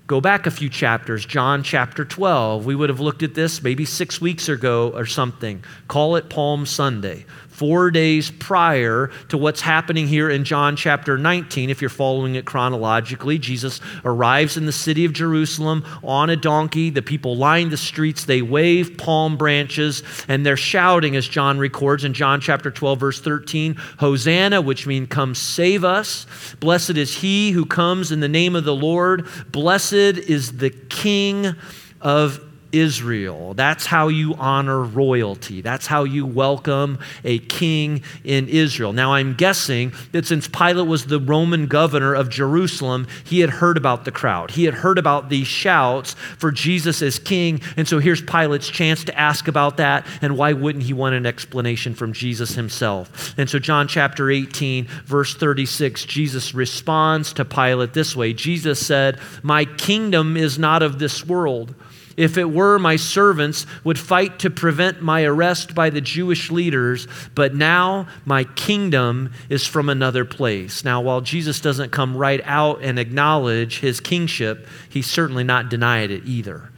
Go 0.08 0.22
back 0.22 0.46
a 0.46 0.52
few 0.52 0.70
chapters, 0.70 1.26
John 1.26 1.64
chapter 1.64 2.06
12. 2.06 2.64
We 2.64 2.76
would 2.76 2.90
have 2.90 3.00
looked 3.00 3.24
at 3.24 3.34
this 3.34 3.64
maybe 3.64 3.86
six 3.86 4.22
weeks 4.22 4.48
ago 4.48 4.92
or 4.94 5.08
something. 5.08 5.64
Call 5.88 6.16
it 6.16 6.30
Palm 6.30 6.68
Sunday 6.68 7.26
four 7.56 7.90
days 7.90 8.32
prior 8.32 9.10
to 9.30 9.38
what's 9.38 9.62
happening 9.62 10.08
here 10.08 10.30
in 10.30 10.44
John 10.44 10.76
chapter 10.76 11.18
19. 11.18 11.70
If 11.70 11.82
you're 11.82 11.90
following 11.90 12.36
it 12.36 12.44
chronologically, 12.44 13.38
Jesus 13.40 13.80
arrives 14.04 14.58
in 14.58 14.66
the 14.66 14.74
city 14.74 15.06
of 15.06 15.14
Jerusalem 15.14 15.86
on 16.04 16.30
a 16.30 16.36
donkey. 16.36 16.90
The 16.90 17.02
people 17.02 17.38
line 17.38 17.70
the 17.70 17.78
streets, 17.78 18.26
they 18.26 18.42
wave 18.42 18.98
palm 18.98 19.38
branches, 19.38 20.04
and 20.28 20.46
they're 20.46 20.58
shouting, 20.58 21.16
as 21.16 21.26
John 21.26 21.58
records 21.58 22.04
in 22.04 22.14
John 22.14 22.42
chapter 22.42 22.70
12, 22.70 23.00
verse 23.00 23.22
13 23.22 23.76
Hosanna, 24.00 24.62
which 24.62 24.86
means 24.86 25.08
come 25.10 25.34
save 25.34 25.86
us. 25.86 26.26
Blessed 26.60 26.98
is 26.98 27.16
he 27.16 27.52
who 27.52 27.66
comes 27.66 28.12
in 28.12 28.20
the 28.20 28.28
name 28.28 28.56
of 28.56 28.66
the 28.66 28.76
Lord. 28.76 29.28
Blessed 29.50 29.94
is 29.94 30.58
the 30.58 30.72
King 30.72 31.56
of 32.02 32.45
Israel. 32.76 33.54
That's 33.54 33.86
how 33.86 34.10
you 34.10 34.34
honor 34.36 34.82
royalty. 34.82 35.62
That's 35.62 35.88
how 35.88 36.04
you 36.04 36.26
welcome 36.26 37.00
a 37.24 37.40
king 37.40 38.04
in 38.24 38.50
Israel. 38.50 38.92
Now, 38.92 39.14
I'm 39.14 39.34
guessing 39.34 39.94
that 40.12 40.26
since 40.26 40.48
Pilate 40.48 40.88
was 40.88 41.06
the 41.06 41.20
Roman 41.20 41.68
governor 41.68 42.14
of 42.14 42.30
Jerusalem, 42.30 43.08
he 43.24 43.40
had 43.40 43.50
heard 43.50 43.78
about 43.78 44.04
the 44.04 44.12
crowd. 44.12 44.52
He 44.52 44.66
had 44.66 44.74
heard 44.74 44.98
about 44.98 45.30
these 45.30 45.48
shouts 45.48 46.14
for 46.14 46.52
Jesus 46.52 47.02
as 47.02 47.18
king. 47.18 47.62
And 47.78 47.88
so 47.88 48.00
here's 48.00 48.22
Pilate's 48.22 48.70
chance 48.70 49.06
to 49.06 49.18
ask 49.18 49.48
about 49.48 49.78
that. 49.78 50.06
And 50.22 50.38
why 50.38 50.52
wouldn't 50.52 50.84
he 50.84 50.94
want 50.94 51.16
an 51.16 51.26
explanation 51.26 51.96
from 51.96 52.12
Jesus 52.12 52.56
himself? 52.56 53.34
And 53.38 53.50
so, 53.50 53.58
John 53.58 53.88
chapter 53.88 54.30
18, 54.30 54.86
verse 55.06 55.34
36, 55.34 56.04
Jesus 56.06 56.54
responds 56.54 57.32
to 57.34 57.46
Pilate 57.46 57.94
this 57.94 58.16
way 58.16 58.34
Jesus 58.34 58.86
said, 58.86 59.20
My 59.44 59.64
kingdom 59.64 60.36
is 60.36 60.60
not 60.60 60.84
of 60.84 61.00
this 61.00 61.26
world. 61.26 61.74
If 62.18 62.38
it 62.38 62.50
were, 62.50 62.80
my 62.80 62.96
servants 62.96 63.66
would 63.84 64.00
fight 64.00 64.40
to 64.40 64.50
prevent 64.50 65.02
my 65.02 65.24
arrest 65.24 65.76
by 65.76 65.90
the 65.90 66.00
Jewish 66.00 66.50
leaders, 66.50 67.08
but 67.36 67.54
now 67.54 68.08
my 68.24 68.46
kingdom 68.46 69.34
is 69.50 69.68
from 69.68 69.90
another 69.90 70.24
place. 70.24 70.86
Now, 70.86 71.02
while 71.02 71.20
Jesus 71.20 71.60
doesn't 71.60 71.92
come 71.92 72.16
right 72.16 72.42
out 72.46 72.82
and 72.82 72.98
acknowledge 72.98 73.80
his 73.80 74.00
kingship, 74.00 74.68
he's 74.88 75.08
certainly 75.10 75.44
not 75.44 75.70
denied 75.70 76.10
it 76.10 76.26
either. 76.26 76.70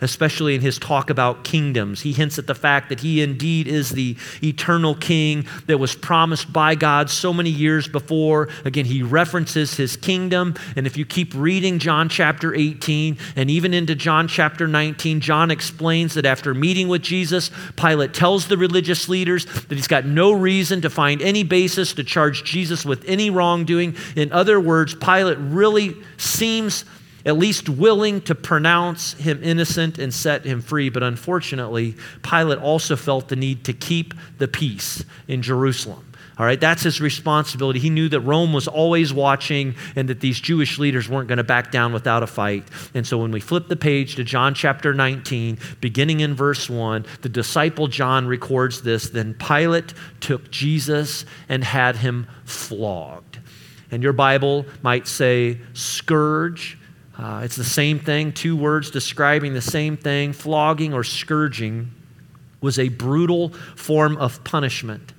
Especially 0.00 0.54
in 0.54 0.60
his 0.60 0.78
talk 0.78 1.10
about 1.10 1.44
kingdoms. 1.44 2.02
He 2.02 2.12
hints 2.12 2.38
at 2.38 2.46
the 2.46 2.54
fact 2.54 2.88
that 2.88 3.00
he 3.00 3.22
indeed 3.22 3.66
is 3.66 3.90
the 3.90 4.16
eternal 4.42 4.94
king 4.94 5.46
that 5.66 5.78
was 5.78 5.94
promised 5.94 6.52
by 6.52 6.74
God 6.74 7.10
so 7.10 7.32
many 7.32 7.50
years 7.50 7.88
before. 7.88 8.48
Again, 8.64 8.84
he 8.84 9.02
references 9.02 9.74
his 9.74 9.96
kingdom. 9.96 10.54
And 10.76 10.86
if 10.86 10.96
you 10.96 11.04
keep 11.04 11.34
reading 11.34 11.78
John 11.78 12.08
chapter 12.08 12.54
18 12.54 13.18
and 13.36 13.50
even 13.50 13.74
into 13.74 13.94
John 13.94 14.28
chapter 14.28 14.66
19, 14.66 15.20
John 15.20 15.50
explains 15.50 16.14
that 16.14 16.26
after 16.26 16.54
meeting 16.54 16.88
with 16.88 17.02
Jesus, 17.02 17.50
Pilate 17.76 18.14
tells 18.14 18.48
the 18.48 18.56
religious 18.56 19.08
leaders 19.08 19.44
that 19.44 19.74
he's 19.74 19.88
got 19.88 20.04
no 20.04 20.32
reason 20.32 20.80
to 20.82 20.90
find 20.90 21.22
any 21.22 21.42
basis 21.42 21.92
to 21.94 22.04
charge 22.04 22.44
Jesus 22.44 22.84
with 22.84 23.04
any 23.06 23.30
wrongdoing. 23.30 23.96
In 24.16 24.32
other 24.32 24.60
words, 24.60 24.94
Pilate 24.94 25.38
really 25.38 25.96
seems 26.16 26.84
at 27.24 27.36
least 27.36 27.68
willing 27.68 28.20
to 28.22 28.34
pronounce 28.34 29.14
him 29.14 29.40
innocent 29.42 29.98
and 29.98 30.12
set 30.12 30.44
him 30.44 30.60
free. 30.60 30.88
But 30.88 31.02
unfortunately, 31.02 31.96
Pilate 32.22 32.58
also 32.58 32.96
felt 32.96 33.28
the 33.28 33.36
need 33.36 33.64
to 33.64 33.72
keep 33.72 34.14
the 34.38 34.48
peace 34.48 35.04
in 35.28 35.42
Jerusalem. 35.42 36.06
All 36.40 36.46
right, 36.46 36.58
that's 36.58 36.82
his 36.82 37.02
responsibility. 37.02 37.80
He 37.80 37.90
knew 37.90 38.08
that 38.08 38.20
Rome 38.20 38.54
was 38.54 38.66
always 38.66 39.12
watching 39.12 39.74
and 39.94 40.08
that 40.08 40.20
these 40.20 40.40
Jewish 40.40 40.78
leaders 40.78 41.06
weren't 41.06 41.28
going 41.28 41.36
to 41.36 41.44
back 41.44 41.70
down 41.70 41.92
without 41.92 42.22
a 42.22 42.26
fight. 42.26 42.64
And 42.94 43.06
so 43.06 43.18
when 43.18 43.30
we 43.30 43.40
flip 43.40 43.68
the 43.68 43.76
page 43.76 44.14
to 44.14 44.24
John 44.24 44.54
chapter 44.54 44.94
19, 44.94 45.58
beginning 45.82 46.20
in 46.20 46.34
verse 46.34 46.70
1, 46.70 47.04
the 47.20 47.28
disciple 47.28 47.88
John 47.88 48.26
records 48.26 48.80
this 48.80 49.10
Then 49.10 49.34
Pilate 49.34 49.92
took 50.20 50.50
Jesus 50.50 51.26
and 51.50 51.62
had 51.62 51.96
him 51.96 52.26
flogged. 52.46 53.38
And 53.90 54.02
your 54.02 54.14
Bible 54.14 54.64
might 54.82 55.06
say 55.06 55.58
scourge 55.74 56.78
uh, 57.20 57.42
it's 57.44 57.56
the 57.56 57.64
same 57.64 57.98
thing, 57.98 58.32
two 58.32 58.56
words 58.56 58.90
describing 58.90 59.52
the 59.52 59.60
same 59.60 59.98
thing. 59.98 60.32
Flogging 60.32 60.94
or 60.94 61.04
scourging 61.04 61.90
was 62.62 62.78
a 62.78 62.88
brutal 62.88 63.50
form 63.76 64.16
of 64.16 64.42
punishment 64.42 65.12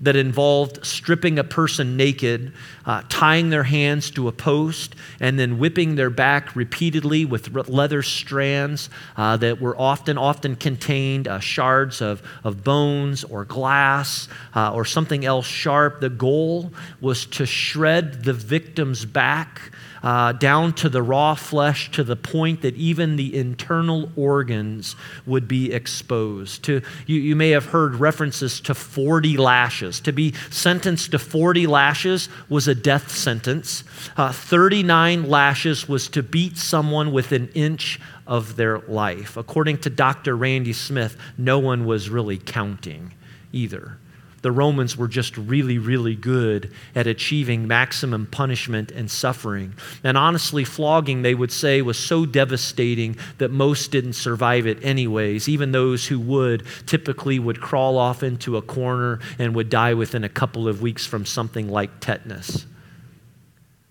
that 0.00 0.16
involved 0.16 0.84
stripping 0.84 1.38
a 1.38 1.44
person 1.44 1.96
naked, 1.96 2.52
uh, 2.84 3.02
tying 3.08 3.50
their 3.50 3.62
hands 3.62 4.10
to 4.10 4.26
a 4.26 4.32
post, 4.32 4.96
and 5.20 5.38
then 5.38 5.56
whipping 5.58 5.94
their 5.94 6.10
back 6.10 6.56
repeatedly 6.56 7.24
with 7.24 7.48
leather 7.68 8.02
strands 8.02 8.90
uh, 9.16 9.36
that 9.36 9.60
were 9.60 9.80
often 9.80 10.18
often 10.18 10.56
contained 10.56 11.28
uh, 11.28 11.38
shards 11.38 12.02
of, 12.02 12.20
of 12.42 12.64
bones 12.64 13.22
or 13.22 13.44
glass 13.44 14.26
uh, 14.56 14.74
or 14.74 14.84
something 14.84 15.24
else 15.24 15.46
sharp. 15.46 16.00
The 16.00 16.10
goal 16.10 16.72
was 17.00 17.26
to 17.26 17.46
shred 17.46 18.24
the 18.24 18.32
victim's 18.32 19.04
back 19.04 19.70
uh, 20.04 20.32
down 20.32 20.70
to 20.74 20.90
the 20.90 21.02
raw 21.02 21.34
flesh 21.34 21.90
to 21.90 22.04
the 22.04 22.14
point 22.14 22.60
that 22.60 22.74
even 22.76 23.16
the 23.16 23.34
internal 23.34 24.10
organs 24.16 24.96
would 25.24 25.48
be 25.48 25.72
exposed. 25.72 26.62
To, 26.64 26.82
you, 27.06 27.20
you 27.20 27.34
may 27.34 27.50
have 27.50 27.64
heard 27.64 27.94
references 27.96 28.60
to 28.60 28.74
40 28.74 29.38
lashes. 29.38 30.00
To 30.00 30.12
be 30.12 30.34
sentenced 30.50 31.12
to 31.12 31.18
40 31.18 31.66
lashes 31.66 32.28
was 32.50 32.68
a 32.68 32.74
death 32.74 33.10
sentence. 33.10 33.82
Uh, 34.18 34.30
39 34.30 35.24
lashes 35.24 35.88
was 35.88 36.08
to 36.10 36.22
beat 36.22 36.58
someone 36.58 37.10
with 37.10 37.32
an 37.32 37.48
inch 37.54 37.98
of 38.26 38.56
their 38.56 38.80
life. 38.80 39.38
According 39.38 39.78
to 39.78 39.90
Dr. 39.90 40.36
Randy 40.36 40.74
Smith, 40.74 41.16
no 41.38 41.58
one 41.58 41.86
was 41.86 42.10
really 42.10 42.36
counting 42.36 43.14
either 43.52 43.96
the 44.44 44.52
Romans 44.52 44.94
were 44.94 45.08
just 45.08 45.38
really, 45.38 45.78
really 45.78 46.14
good 46.14 46.70
at 46.94 47.06
achieving 47.06 47.66
maximum 47.66 48.26
punishment 48.26 48.90
and 48.90 49.10
suffering. 49.10 49.72
And 50.04 50.18
honestly, 50.18 50.64
flogging, 50.64 51.22
they 51.22 51.34
would 51.34 51.50
say, 51.50 51.80
was 51.80 51.98
so 51.98 52.26
devastating 52.26 53.16
that 53.38 53.50
most 53.50 53.90
didn't 53.90 54.12
survive 54.12 54.66
it 54.66 54.84
anyways. 54.84 55.48
Even 55.48 55.72
those 55.72 56.06
who 56.06 56.20
would 56.20 56.62
typically 56.84 57.38
would 57.38 57.62
crawl 57.62 57.96
off 57.96 58.22
into 58.22 58.58
a 58.58 58.60
corner 58.62 59.18
and 59.38 59.54
would 59.54 59.70
die 59.70 59.94
within 59.94 60.24
a 60.24 60.28
couple 60.28 60.68
of 60.68 60.82
weeks 60.82 61.06
from 61.06 61.24
something 61.24 61.70
like 61.70 62.00
tetanus. 62.00 62.66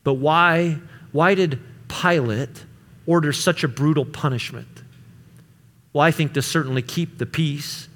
But 0.04 0.14
why, 0.14 0.78
why 1.12 1.34
did 1.34 1.60
Pilate 1.88 2.64
order 3.08 3.34
such 3.34 3.64
a 3.64 3.68
brutal 3.68 4.06
punishment? 4.06 4.84
Well, 5.94 6.04
I 6.04 6.12
think 6.12 6.34
to 6.34 6.44
certainly 6.44 6.84
keep 6.84 7.18
the 7.18 7.26
peace 7.26 7.88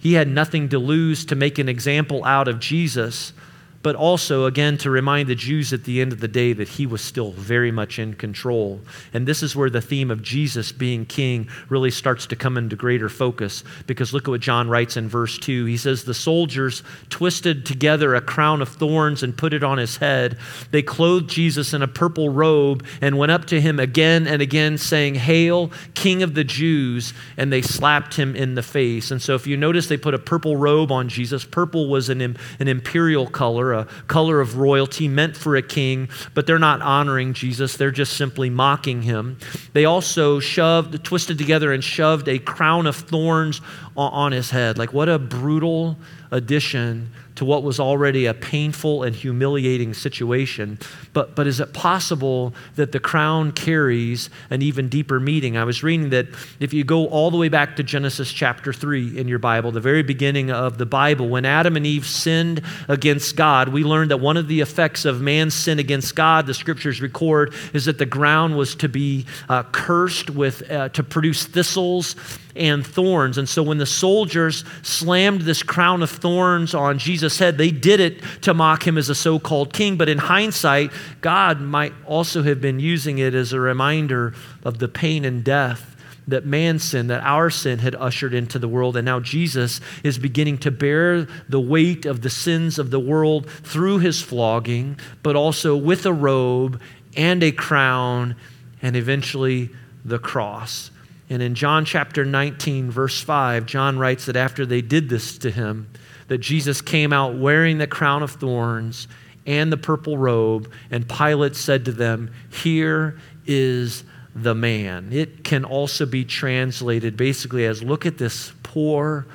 he 0.00 0.14
had 0.14 0.26
nothing 0.26 0.70
to 0.70 0.78
lose 0.78 1.26
to 1.26 1.36
make 1.36 1.58
an 1.58 1.68
example 1.68 2.24
out 2.24 2.48
of 2.48 2.58
Jesus 2.58 3.32
but 3.82 3.96
also, 3.96 4.44
again, 4.44 4.76
to 4.78 4.90
remind 4.90 5.28
the 5.28 5.34
Jews 5.34 5.72
at 5.72 5.84
the 5.84 6.02
end 6.02 6.12
of 6.12 6.20
the 6.20 6.28
day 6.28 6.52
that 6.52 6.68
he 6.68 6.86
was 6.86 7.00
still 7.00 7.32
very 7.32 7.70
much 7.70 7.98
in 7.98 8.14
control. 8.14 8.80
And 9.14 9.26
this 9.26 9.42
is 9.42 9.56
where 9.56 9.70
the 9.70 9.80
theme 9.80 10.10
of 10.10 10.22
Jesus 10.22 10.70
being 10.70 11.06
king 11.06 11.48
really 11.70 11.90
starts 11.90 12.26
to 12.26 12.36
come 12.36 12.58
into 12.58 12.76
greater 12.76 13.08
focus 13.08 13.64
because 13.86 14.12
look 14.12 14.28
at 14.28 14.30
what 14.30 14.42
John 14.42 14.68
writes 14.68 14.98
in 14.98 15.08
verse 15.08 15.38
2. 15.38 15.64
He 15.64 15.78
says, 15.78 16.04
The 16.04 16.12
soldiers 16.12 16.82
twisted 17.08 17.64
together 17.64 18.14
a 18.14 18.20
crown 18.20 18.60
of 18.60 18.68
thorns 18.68 19.22
and 19.22 19.36
put 19.36 19.54
it 19.54 19.64
on 19.64 19.78
his 19.78 19.96
head. 19.96 20.36
They 20.72 20.82
clothed 20.82 21.30
Jesus 21.30 21.72
in 21.72 21.80
a 21.80 21.88
purple 21.88 22.28
robe 22.28 22.84
and 23.00 23.16
went 23.16 23.32
up 23.32 23.46
to 23.46 23.60
him 23.62 23.80
again 23.80 24.26
and 24.26 24.42
again, 24.42 24.76
saying, 24.76 25.14
Hail, 25.14 25.70
King 25.94 26.22
of 26.22 26.34
the 26.34 26.44
Jews! 26.44 27.14
And 27.38 27.50
they 27.50 27.62
slapped 27.62 28.14
him 28.14 28.36
in 28.36 28.56
the 28.56 28.62
face. 28.62 29.10
And 29.10 29.22
so, 29.22 29.34
if 29.34 29.46
you 29.46 29.56
notice, 29.56 29.88
they 29.88 29.96
put 29.96 30.12
a 30.12 30.18
purple 30.18 30.56
robe 30.56 30.92
on 30.92 31.08
Jesus. 31.08 31.46
Purple 31.46 31.88
was 31.88 32.10
an, 32.10 32.20
an 32.20 32.68
imperial 32.68 33.26
color 33.26 33.69
a 33.72 33.84
color 34.06 34.40
of 34.40 34.56
royalty 34.56 35.08
meant 35.08 35.36
for 35.36 35.56
a 35.56 35.62
king, 35.62 36.08
but 36.34 36.46
they're 36.46 36.58
not 36.58 36.82
honoring 36.82 37.32
Jesus. 37.32 37.76
They're 37.76 37.90
just 37.90 38.16
simply 38.16 38.50
mocking 38.50 39.02
him. 39.02 39.38
They 39.72 39.84
also 39.84 40.40
shoved, 40.40 41.02
twisted 41.04 41.38
together, 41.38 41.72
and 41.72 41.82
shoved 41.82 42.28
a 42.28 42.38
crown 42.38 42.86
of 42.86 42.96
thorns 42.96 43.60
on 43.96 44.32
his 44.32 44.50
head. 44.50 44.78
Like, 44.78 44.92
what 44.92 45.08
a 45.08 45.18
brutal 45.18 45.96
addition 46.30 47.10
to 47.40 47.46
what 47.46 47.62
was 47.62 47.80
already 47.80 48.26
a 48.26 48.34
painful 48.34 49.02
and 49.02 49.16
humiliating 49.16 49.94
situation. 49.94 50.78
But, 51.14 51.34
but 51.34 51.46
is 51.46 51.58
it 51.58 51.72
possible 51.72 52.52
that 52.76 52.92
the 52.92 53.00
crown 53.00 53.52
carries 53.52 54.28
an 54.50 54.60
even 54.60 54.90
deeper 54.90 55.18
meaning? 55.18 55.56
I 55.56 55.64
was 55.64 55.82
reading 55.82 56.10
that 56.10 56.26
if 56.60 56.74
you 56.74 56.84
go 56.84 57.06
all 57.06 57.30
the 57.30 57.38
way 57.38 57.48
back 57.48 57.76
to 57.76 57.82
Genesis 57.82 58.30
chapter 58.30 58.74
3 58.74 59.18
in 59.18 59.26
your 59.26 59.38
Bible, 59.38 59.72
the 59.72 59.80
very 59.80 60.02
beginning 60.02 60.50
of 60.50 60.76
the 60.76 60.84
Bible, 60.84 61.30
when 61.30 61.46
Adam 61.46 61.78
and 61.78 61.86
Eve 61.86 62.04
sinned 62.04 62.60
against 62.88 63.36
God, 63.36 63.70
we 63.70 63.84
learned 63.84 64.10
that 64.10 64.18
one 64.20 64.36
of 64.36 64.46
the 64.46 64.60
effects 64.60 65.06
of 65.06 65.22
man's 65.22 65.54
sin 65.54 65.78
against 65.78 66.14
God, 66.14 66.46
the 66.46 66.52
scriptures 66.52 67.00
record, 67.00 67.54
is 67.72 67.86
that 67.86 67.96
the 67.96 68.04
ground 68.04 68.58
was 68.58 68.74
to 68.74 68.88
be 68.90 69.24
uh, 69.48 69.62
cursed 69.72 70.28
with, 70.28 70.70
uh, 70.70 70.90
to 70.90 71.02
produce 71.02 71.46
thistles 71.46 72.16
and 72.56 72.86
thorns. 72.86 73.38
And 73.38 73.48
so 73.48 73.62
when 73.62 73.78
the 73.78 73.86
soldiers 73.86 74.64
slammed 74.82 75.42
this 75.42 75.62
crown 75.62 76.02
of 76.02 76.10
thorns 76.10 76.74
on 76.74 76.98
Jesus' 76.98 77.38
head, 77.38 77.58
they 77.58 77.70
did 77.70 78.00
it 78.00 78.22
to 78.42 78.54
mock 78.54 78.86
him 78.86 78.98
as 78.98 79.08
a 79.08 79.14
so 79.14 79.38
called 79.38 79.72
king. 79.72 79.96
But 79.96 80.08
in 80.08 80.18
hindsight, 80.18 80.90
God 81.20 81.60
might 81.60 81.92
also 82.06 82.42
have 82.42 82.60
been 82.60 82.80
using 82.80 83.18
it 83.18 83.34
as 83.34 83.52
a 83.52 83.60
reminder 83.60 84.34
of 84.64 84.78
the 84.78 84.88
pain 84.88 85.24
and 85.24 85.44
death 85.44 85.90
that 86.28 86.46
man's 86.46 86.84
sin, 86.84 87.08
that 87.08 87.22
our 87.22 87.50
sin 87.50 87.78
had 87.80 87.94
ushered 87.96 88.34
into 88.34 88.58
the 88.58 88.68
world. 88.68 88.96
And 88.96 89.04
now 89.04 89.20
Jesus 89.20 89.80
is 90.02 90.18
beginning 90.18 90.58
to 90.58 90.70
bear 90.70 91.26
the 91.48 91.60
weight 91.60 92.06
of 92.06 92.22
the 92.22 92.30
sins 92.30 92.78
of 92.78 92.90
the 92.90 93.00
world 93.00 93.50
through 93.50 93.98
his 93.98 94.22
flogging, 94.22 94.98
but 95.22 95.36
also 95.36 95.76
with 95.76 96.06
a 96.06 96.12
robe 96.12 96.80
and 97.16 97.42
a 97.42 97.52
crown 97.52 98.36
and 98.82 98.96
eventually 98.96 99.70
the 100.04 100.18
cross. 100.18 100.90
And 101.30 101.40
in 101.40 101.54
John 101.54 101.84
chapter 101.84 102.24
19, 102.24 102.90
verse 102.90 103.20
5, 103.20 103.64
John 103.64 103.98
writes 103.98 104.26
that 104.26 104.34
after 104.34 104.66
they 104.66 104.82
did 104.82 105.08
this 105.08 105.38
to 105.38 105.50
him, 105.50 105.88
that 106.26 106.38
Jesus 106.38 106.82
came 106.82 107.12
out 107.12 107.36
wearing 107.36 107.78
the 107.78 107.86
crown 107.86 108.24
of 108.24 108.32
thorns 108.32 109.06
and 109.46 109.72
the 109.72 109.76
purple 109.76 110.18
robe, 110.18 110.70
and 110.90 111.08
Pilate 111.08 111.54
said 111.56 111.84
to 111.84 111.92
them, 111.92 112.32
Here 112.50 113.18
is 113.46 114.04
the 114.34 114.54
man. 114.54 115.12
It 115.12 115.44
can 115.44 115.64
also 115.64 116.04
be 116.04 116.24
translated 116.24 117.16
basically 117.16 117.64
as 117.64 117.82
look 117.82 118.06
at 118.06 118.18
this 118.18 118.52
poor, 118.62 119.26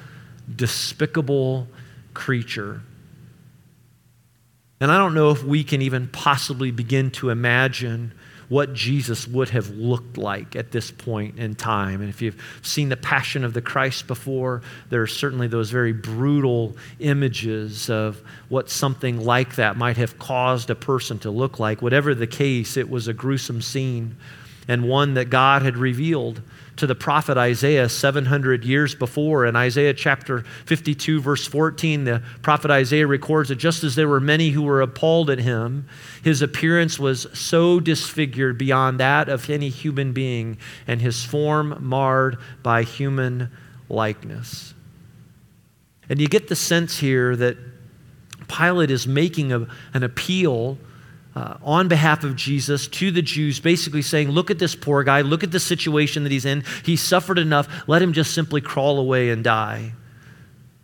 despicable 0.53 1.67
creature. 2.13 2.81
And 4.79 4.91
I 4.91 4.97
don't 4.97 5.13
know 5.13 5.31
if 5.31 5.43
we 5.43 5.63
can 5.63 5.81
even 5.81 6.07
possibly 6.09 6.71
begin 6.71 7.09
to 7.11 7.29
imagine 7.29 8.13
what 8.49 8.73
Jesus 8.73 9.27
would 9.27 9.49
have 9.49 9.69
looked 9.69 10.17
like 10.17 10.55
at 10.55 10.71
this 10.71 10.91
point 10.91 11.39
in 11.39 11.55
time. 11.55 12.01
And 12.01 12.09
if 12.09 12.21
you've 12.21 12.41
seen 12.61 12.89
the 12.89 12.97
Passion 12.97 13.43
of 13.43 13.53
the 13.53 13.61
Christ 13.61 14.07
before, 14.07 14.61
there 14.89 15.01
are 15.01 15.07
certainly 15.07 15.47
those 15.47 15.71
very 15.71 15.93
brutal 15.93 16.75
images 16.99 17.89
of 17.89 18.21
what 18.49 18.69
something 18.69 19.23
like 19.23 19.55
that 19.55 19.77
might 19.77 19.97
have 19.97 20.19
caused 20.19 20.69
a 20.69 20.75
person 20.75 21.19
to 21.19 21.31
look 21.31 21.59
like. 21.59 21.81
Whatever 21.81 22.13
the 22.13 22.27
case, 22.27 22.77
it 22.77 22.89
was 22.89 23.07
a 23.07 23.13
gruesome 23.13 23.61
scene 23.61 24.15
and 24.67 24.87
one 24.87 25.13
that 25.15 25.29
God 25.29 25.61
had 25.61 25.77
revealed 25.77 26.41
to 26.77 26.87
the 26.87 26.95
prophet 26.95 27.37
Isaiah 27.37 27.87
700 27.87 28.65
years 28.65 28.95
before. 28.95 29.45
In 29.45 29.55
Isaiah 29.55 29.93
chapter 29.93 30.41
52, 30.65 31.21
verse 31.21 31.47
14, 31.47 32.03
the 32.03 32.21
prophet 32.41 32.71
Isaiah 32.71 33.07
records 33.07 33.49
that 33.49 33.55
just 33.55 33.83
as 33.83 33.95
there 33.95 34.07
were 34.07 34.19
many 34.19 34.49
who 34.49 34.63
were 34.63 34.81
appalled 34.81 35.29
at 35.29 35.39
him, 35.39 35.87
his 36.23 36.41
appearance 36.41 36.99
was 36.99 37.27
so 37.33 37.79
disfigured 37.79 38.57
beyond 38.57 38.99
that 38.99 39.29
of 39.29 39.49
any 39.49 39.69
human 39.69 40.11
being, 40.11 40.57
and 40.87 41.01
his 41.01 41.23
form 41.23 41.77
marred 41.79 42.37
by 42.61 42.83
human 42.83 43.49
likeness. 43.89 44.73
And 46.09 46.19
you 46.19 46.27
get 46.27 46.49
the 46.49 46.55
sense 46.55 46.99
here 46.99 47.35
that 47.35 47.57
Pilate 48.47 48.91
is 48.91 49.07
making 49.07 49.51
a, 49.51 49.67
an 49.93 50.03
appeal 50.03 50.77
uh, 51.35 51.57
on 51.63 51.87
behalf 51.87 52.23
of 52.23 52.35
Jesus 52.35 52.87
to 52.87 53.11
the 53.11 53.21
Jews, 53.21 53.59
basically 53.59 54.01
saying, 54.01 54.29
Look 54.29 54.49
at 54.49 54.59
this 54.59 54.75
poor 54.75 55.03
guy, 55.03 55.21
look 55.21 55.43
at 55.43 55.51
the 55.51 55.59
situation 55.59 56.23
that 56.23 56.31
he's 56.31 56.45
in. 56.45 56.63
He 56.85 56.95
suffered 56.95 57.37
enough, 57.37 57.67
let 57.87 58.01
him 58.01 58.13
just 58.13 58.33
simply 58.33 58.61
crawl 58.61 58.99
away 58.99 59.29
and 59.29 59.43
die. 59.43 59.93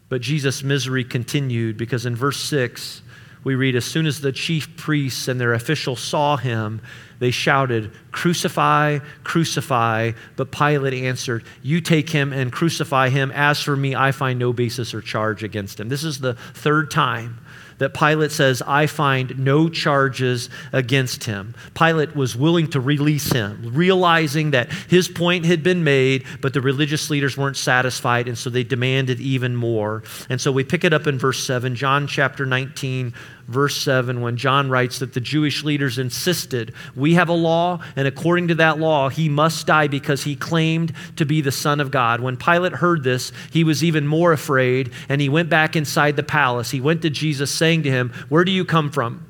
But 0.09 0.21
Jesus' 0.21 0.61
misery 0.61 1.05
continued 1.05 1.77
because 1.77 2.05
in 2.05 2.17
verse 2.17 2.37
6, 2.41 3.01
we 3.45 3.55
read, 3.55 3.77
As 3.77 3.85
soon 3.85 4.05
as 4.05 4.19
the 4.19 4.33
chief 4.33 4.75
priests 4.75 5.29
and 5.29 5.39
their 5.39 5.53
officials 5.53 6.01
saw 6.01 6.35
him, 6.35 6.81
they 7.19 7.31
shouted, 7.31 7.91
Crucify, 8.11 8.99
crucify. 9.23 10.11
But 10.35 10.51
Pilate 10.51 11.05
answered, 11.05 11.45
You 11.63 11.79
take 11.79 12.09
him 12.09 12.33
and 12.33 12.51
crucify 12.51 13.07
him. 13.09 13.31
As 13.31 13.61
for 13.61 13.77
me, 13.77 13.95
I 13.95 14.11
find 14.11 14.37
no 14.37 14.51
basis 14.51 14.93
or 14.93 15.01
charge 15.01 15.43
against 15.43 15.79
him. 15.79 15.87
This 15.87 16.03
is 16.03 16.19
the 16.19 16.33
third 16.33 16.91
time 16.91 17.39
that 17.81 17.95
Pilate 17.95 18.31
says, 18.31 18.61
I 18.67 18.85
find 18.85 19.39
no 19.39 19.67
charges 19.67 20.51
against 20.71 21.23
him. 21.23 21.55
Pilate 21.73 22.15
was 22.15 22.35
willing 22.35 22.69
to 22.69 22.79
release 22.79 23.31
him, 23.31 23.71
realizing 23.73 24.51
that 24.51 24.71
his 24.87 25.07
point 25.07 25.45
had 25.45 25.63
been 25.63 25.83
made, 25.83 26.23
but 26.41 26.53
the 26.53 26.61
religious 26.61 27.09
leaders 27.09 27.35
weren't 27.35 27.57
satisfied, 27.57 28.27
and 28.27 28.37
so 28.37 28.51
they 28.51 28.63
demanded 28.63 29.19
even 29.19 29.55
more. 29.55 30.03
And 30.29 30.39
so 30.39 30.51
we 30.51 30.63
pick 30.63 30.83
it 30.83 30.93
up 30.93 31.07
in 31.07 31.17
verse 31.17 31.43
7, 31.43 31.73
John 31.73 32.05
chapter 32.05 32.45
19, 32.45 33.15
verse 33.51 33.75
7, 33.81 34.21
when 34.21 34.37
John 34.37 34.69
writes 34.69 34.99
that 34.99 35.13
the 35.13 35.19
Jewish 35.19 35.63
leaders 35.63 35.97
insisted, 35.97 36.73
We 36.95 37.13
have 37.15 37.29
a 37.29 37.33
law, 37.33 37.83
and 37.95 38.07
according 38.07 38.47
to 38.47 38.55
that 38.55 38.79
law, 38.79 39.09
he 39.09 39.29
must 39.29 39.67
die 39.67 39.87
because 39.87 40.23
he 40.23 40.35
claimed 40.35 40.93
to 41.17 41.25
be 41.25 41.41
the 41.41 41.51
Son 41.51 41.79
of 41.79 41.91
God. 41.91 42.21
When 42.21 42.37
Pilate 42.37 42.73
heard 42.73 43.03
this, 43.03 43.31
he 43.51 43.63
was 43.63 43.83
even 43.83 44.07
more 44.07 44.31
afraid, 44.31 44.91
and 45.09 45.21
he 45.21 45.29
went 45.29 45.49
back 45.49 45.75
inside 45.75 46.15
the 46.15 46.23
palace. 46.23 46.71
He 46.71 46.81
went 46.81 47.01
to 47.03 47.09
Jesus, 47.09 47.51
saying 47.51 47.83
to 47.83 47.91
him, 47.91 48.11
Where 48.29 48.43
do 48.43 48.51
you 48.51 48.65
come 48.65 48.89
from? 48.89 49.25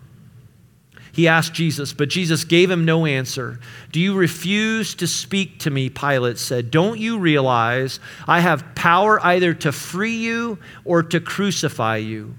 He 1.14 1.28
asked 1.28 1.54
Jesus, 1.54 1.92
but 1.92 2.10
Jesus 2.10 2.46
gave 2.46 2.72
him 2.72 2.86
no 2.86 3.06
answer. 3.06 3.60
Do 3.92 4.00
you 4.00 4.16
refuse 4.16 4.96
to 4.96 5.08
speak 5.08 5.60
to 5.60 5.70
me? 5.70 5.90
Pilate 5.90 6.38
said. 6.38 6.72
Don't 6.72 7.00
you 7.00 7.20
realize 7.20 8.00
I 8.28 8.40
have 8.40 8.76
power 8.76 9.20
either 9.26 9.54
to 9.56 9.72
free 9.72 10.16
you 10.16 10.58
or 10.86 11.04
to 11.04 11.20
crucify 11.20 11.98
you? 11.98 12.36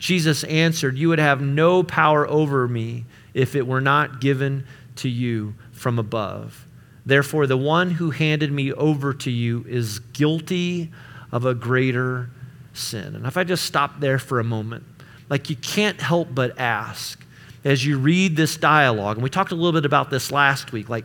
Jesus 0.00 0.42
answered, 0.44 0.98
You 0.98 1.10
would 1.10 1.20
have 1.20 1.40
no 1.40 1.84
power 1.84 2.26
over 2.26 2.66
me 2.66 3.04
if 3.34 3.54
it 3.54 3.66
were 3.66 3.82
not 3.82 4.20
given 4.20 4.66
to 4.96 5.08
you 5.08 5.54
from 5.72 5.98
above. 5.98 6.66
Therefore, 7.06 7.46
the 7.46 7.56
one 7.56 7.92
who 7.92 8.10
handed 8.10 8.50
me 8.50 8.72
over 8.72 9.12
to 9.14 9.30
you 9.30 9.64
is 9.68 9.98
guilty 9.98 10.90
of 11.30 11.44
a 11.44 11.54
greater 11.54 12.30
sin. 12.72 13.14
And 13.14 13.26
if 13.26 13.36
I 13.36 13.44
just 13.44 13.64
stop 13.64 14.00
there 14.00 14.18
for 14.18 14.40
a 14.40 14.44
moment, 14.44 14.84
like 15.28 15.50
you 15.50 15.56
can't 15.56 16.00
help 16.00 16.34
but 16.34 16.58
ask 16.58 17.22
as 17.62 17.84
you 17.84 17.98
read 17.98 18.36
this 18.36 18.56
dialogue, 18.56 19.18
and 19.18 19.22
we 19.22 19.28
talked 19.28 19.52
a 19.52 19.54
little 19.54 19.72
bit 19.72 19.84
about 19.84 20.08
this 20.08 20.32
last 20.32 20.72
week, 20.72 20.88
like, 20.88 21.04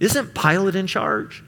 isn't 0.00 0.34
Pilate 0.34 0.76
in 0.76 0.86
charge? 0.86 1.42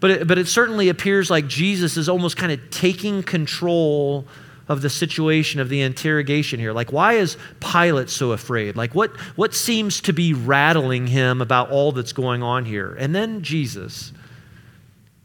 But 0.00 0.10
it, 0.10 0.26
but 0.26 0.38
it 0.38 0.48
certainly 0.48 0.88
appears 0.88 1.30
like 1.30 1.46
Jesus 1.46 1.96
is 1.96 2.08
almost 2.08 2.36
kind 2.36 2.52
of 2.52 2.70
taking 2.70 3.22
control 3.22 4.26
of 4.66 4.82
the 4.82 4.88
situation 4.88 5.60
of 5.60 5.68
the 5.68 5.82
interrogation 5.82 6.60
here. 6.60 6.72
Like, 6.72 6.92
why 6.92 7.14
is 7.14 7.36
Pilate 7.58 8.08
so 8.08 8.32
afraid? 8.32 8.76
Like, 8.76 8.94
what, 8.94 9.10
what 9.36 9.52
seems 9.52 10.00
to 10.02 10.12
be 10.12 10.32
rattling 10.32 11.08
him 11.08 11.42
about 11.42 11.70
all 11.70 11.92
that's 11.92 12.12
going 12.12 12.42
on 12.42 12.64
here? 12.64 12.96
And 12.98 13.14
then 13.14 13.42
Jesus. 13.42 14.12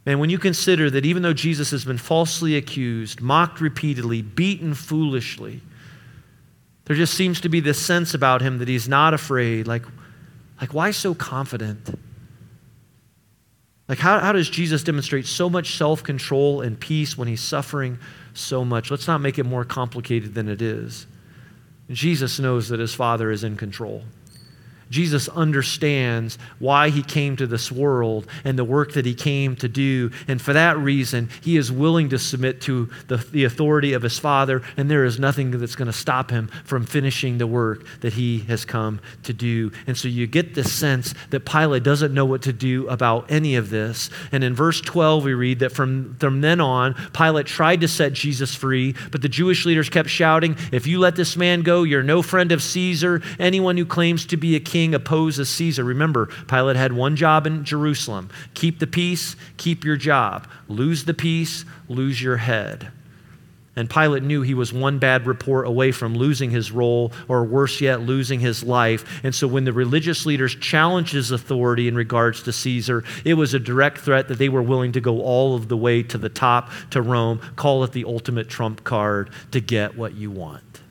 And 0.05 0.20
when 0.20 0.32
you 0.32 0.39
consider 0.39 0.89
that 0.89 1.05
even 1.05 1.22
though 1.22 1.34
Jesus 1.34 1.72
has 1.72 1.86
been 1.86 2.00
falsely 2.00 2.58
accused, 2.58 3.22
mocked 3.22 3.62
repeatedly, 3.62 4.24
beaten 4.24 4.74
foolishly, 4.74 5.62
there 6.86 6.96
just 6.96 7.13
seems 7.13 7.39
to 7.41 7.50
be 7.50 7.60
this 7.60 7.79
sense 7.79 8.13
about 8.13 8.41
him 8.41 8.58
that 8.58 8.67
he's 8.67 8.89
not 8.89 9.13
afraid. 9.13 9.67
Like, 9.67 9.84
like 10.60 10.74
why 10.74 10.89
so 10.89 11.13
confident? 11.13 12.00
Like, 13.88 14.00
how, 14.00 14.20
how 14.20 14.32
does 14.32 14.50
Jesus 14.50 14.84
demonstrate 14.84 15.25
so 15.25 15.50
much 15.50 15.77
self 15.77 16.04
control 16.04 16.62
and 16.62 16.80
peace 16.80 17.18
when 17.18 17.27
he's 17.27 17.42
suffering 17.42 18.00
so 18.34 18.65
much? 18.65 18.89
Let's 18.89 19.08
not 19.08 19.21
make 19.21 19.38
it 19.38 19.45
more 19.45 19.63
complicated 19.63 20.34
than 20.34 20.50
it 20.50 20.62
is. 20.62 21.06
Jesus 21.89 22.39
knows 22.39 22.69
that 22.69 22.80
his 22.80 22.95
Father 22.95 23.30
is 23.30 23.43
in 23.43 23.58
control. 23.58 24.04
Jesus 24.89 25.28
understands 25.30 26.38
why 26.60 26.89
he 26.89 27.02
came 27.02 27.36
to 27.38 27.48
this 27.48 27.71
world 27.71 28.28
and 28.43 28.58
the 28.58 28.63
work 28.63 28.93
that 28.93 29.06
he 29.06 29.15
came 29.15 29.56
to 29.58 29.67
do. 29.67 30.12
And 30.28 30.41
for 30.41 30.54
that 30.54 30.78
reason, 30.78 31.30
he 31.41 31.58
is 31.58 31.71
willing 31.71 32.10
to 32.10 32.19
submit 32.19 32.62
to 32.62 32.89
the, 33.08 33.17
the 33.17 33.43
authority 33.45 33.93
of 33.93 34.04
his 34.04 34.19
Father, 34.19 34.62
and 34.78 34.89
there 34.89 35.06
is 35.06 35.19
nothing 35.19 35.52
that's 35.52 35.76
going 35.76 35.88
to 35.88 35.93
stop 35.93 36.30
him 36.30 36.48
from 36.63 36.86
finishing 36.86 37.38
the 37.38 37.48
work 37.48 37.86
that 38.02 38.13
he 38.13 38.39
has 38.41 38.65
come 38.65 39.00
to 39.24 39.34
do. 39.34 39.71
And 39.88 39.98
so 39.98 40.08
you 40.08 40.28
get 40.28 40.56
this 40.56 40.71
sense 40.71 41.13
that 41.32 41.45
Pilate 41.45 41.84
doesn't 41.84 42.13
know 42.13 42.26
what 42.26 42.43
to 42.43 42.54
do 42.54 42.88
about 42.88 43.32
any 43.32 43.56
of 43.56 43.69
this. 43.69 44.10
And 44.32 44.43
in 44.43 44.54
verse 44.54 44.82
12, 44.82 45.24
we 45.24 45.34
read 45.34 45.60
that 45.60 45.71
from, 45.71 46.15
from 46.19 46.41
then 46.41 46.62
on, 46.62 46.93
Pilate 47.13 47.48
tried 47.48 47.82
to 47.82 47.88
set 47.88 48.13
Jesus 48.13 48.54
free, 48.54 48.95
but 49.12 49.21
the 49.21 49.30
Jewish 49.30 49.65
leaders 49.65 49.89
kept 49.89 50.10
shouting, 50.10 50.56
If 50.71 50.88
you 50.88 51.00
let 51.00 51.15
this 51.15 51.36
man 51.36 51.62
go, 51.62 51.84
you're 51.84 52.04
no 52.04 52.21
friend 52.21 52.52
of 52.52 52.62
Caesar. 52.62 53.21
Anyone 53.39 53.78
who 53.78 53.86
claims 53.86 54.26
to 54.28 54.38
be 54.38 54.56
a 54.56 54.60
king 54.60 54.74
king 54.75 54.93
opposes 54.93 55.47
Caesar. 55.47 55.85
Remember, 55.85 56.25
Pilate 56.49 56.75
had 56.75 56.91
one 56.91 57.15
job 57.15 57.47
in 57.47 57.63
Jerusalem 57.63 58.29
keep 58.55 58.79
the 58.79 58.88
peace, 58.88 59.38
keep 59.55 59.85
your 59.85 59.95
job. 59.95 60.49
Lose 60.67 61.05
the 61.05 61.13
peace, 61.13 61.63
lose 61.88 62.21
your 62.21 62.35
head. 62.35 62.91
And 63.77 63.89
Pilate 63.89 64.23
knew 64.23 64.41
he 64.41 64.53
was 64.53 64.73
one 64.73 64.99
bad 64.99 65.27
report 65.27 65.65
away 65.65 65.93
from 65.93 66.13
losing 66.13 66.51
his 66.51 66.73
role, 66.73 67.13
or 67.29 67.45
worse 67.45 67.79
yet, 67.79 68.01
losing 68.01 68.41
his 68.41 68.63
life. 68.65 69.21
And 69.23 69.33
so 69.33 69.47
when 69.47 69.63
the 69.63 69.71
religious 69.71 70.25
leaders 70.25 70.53
challenged 70.55 71.13
his 71.13 71.31
authority 71.31 71.88
in 71.88 71.95
regards 71.95 72.43
to 72.43 72.51
Caesar, 72.51 73.05
it 73.23 73.35
was 73.35 73.53
a 73.53 73.59
direct 73.59 73.99
threat 73.99 74.27
that 74.27 74.39
they 74.39 74.49
were 74.49 74.61
willing 74.61 74.91
to 74.91 74.99
go 74.99 75.21
all 75.21 75.55
of 75.55 75.69
the 75.69 75.77
way 75.77 76.03
to 76.03 76.17
the 76.17 76.27
top, 76.27 76.69
to 76.89 77.01
Rome, 77.01 77.39
call 77.55 77.85
it 77.85 77.93
the 77.93 78.03
ultimate 78.03 78.49
trump 78.49 78.83
card 78.83 79.29
to 79.51 79.61
get 79.61 79.97
what 79.97 80.15
you 80.15 80.31
want. 80.31 80.81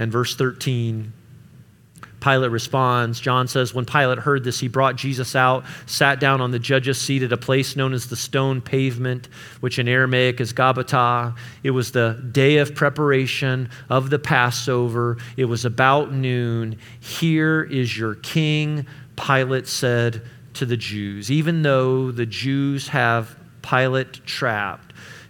And 0.00 0.10
verse 0.10 0.34
13 0.34 1.12
Pilate 2.20 2.50
responds. 2.50 3.20
John 3.20 3.46
says, 3.46 3.72
When 3.72 3.84
Pilate 3.84 4.18
heard 4.18 4.44
this, 4.44 4.58
he 4.58 4.68
brought 4.68 4.96
Jesus 4.96 5.36
out, 5.36 5.64
sat 5.86 6.18
down 6.18 6.40
on 6.40 6.50
the 6.50 6.58
judge's 6.58 7.00
seat 7.00 7.22
at 7.22 7.32
a 7.32 7.36
place 7.36 7.76
known 7.76 7.92
as 7.92 8.06
the 8.06 8.16
stone 8.16 8.60
pavement, 8.60 9.28
which 9.60 9.78
in 9.78 9.86
Aramaic 9.86 10.40
is 10.40 10.52
Gabbatha. 10.52 11.36
It 11.62 11.70
was 11.70 11.92
the 11.92 12.20
day 12.32 12.58
of 12.58 12.74
preparation 12.74 13.70
of 13.88 14.10
the 14.10 14.18
Passover. 14.18 15.18
It 15.36 15.44
was 15.44 15.64
about 15.64 16.12
noon. 16.12 16.78
Here 17.00 17.62
is 17.62 17.96
your 17.96 18.16
king, 18.16 18.86
Pilate 19.16 19.68
said 19.68 20.22
to 20.54 20.66
the 20.66 20.76
Jews. 20.76 21.30
Even 21.30 21.62
though 21.62 22.10
the 22.10 22.26
Jews 22.26 22.88
have 22.88 23.36
Pilate 23.62 24.24
trapped, 24.26 24.87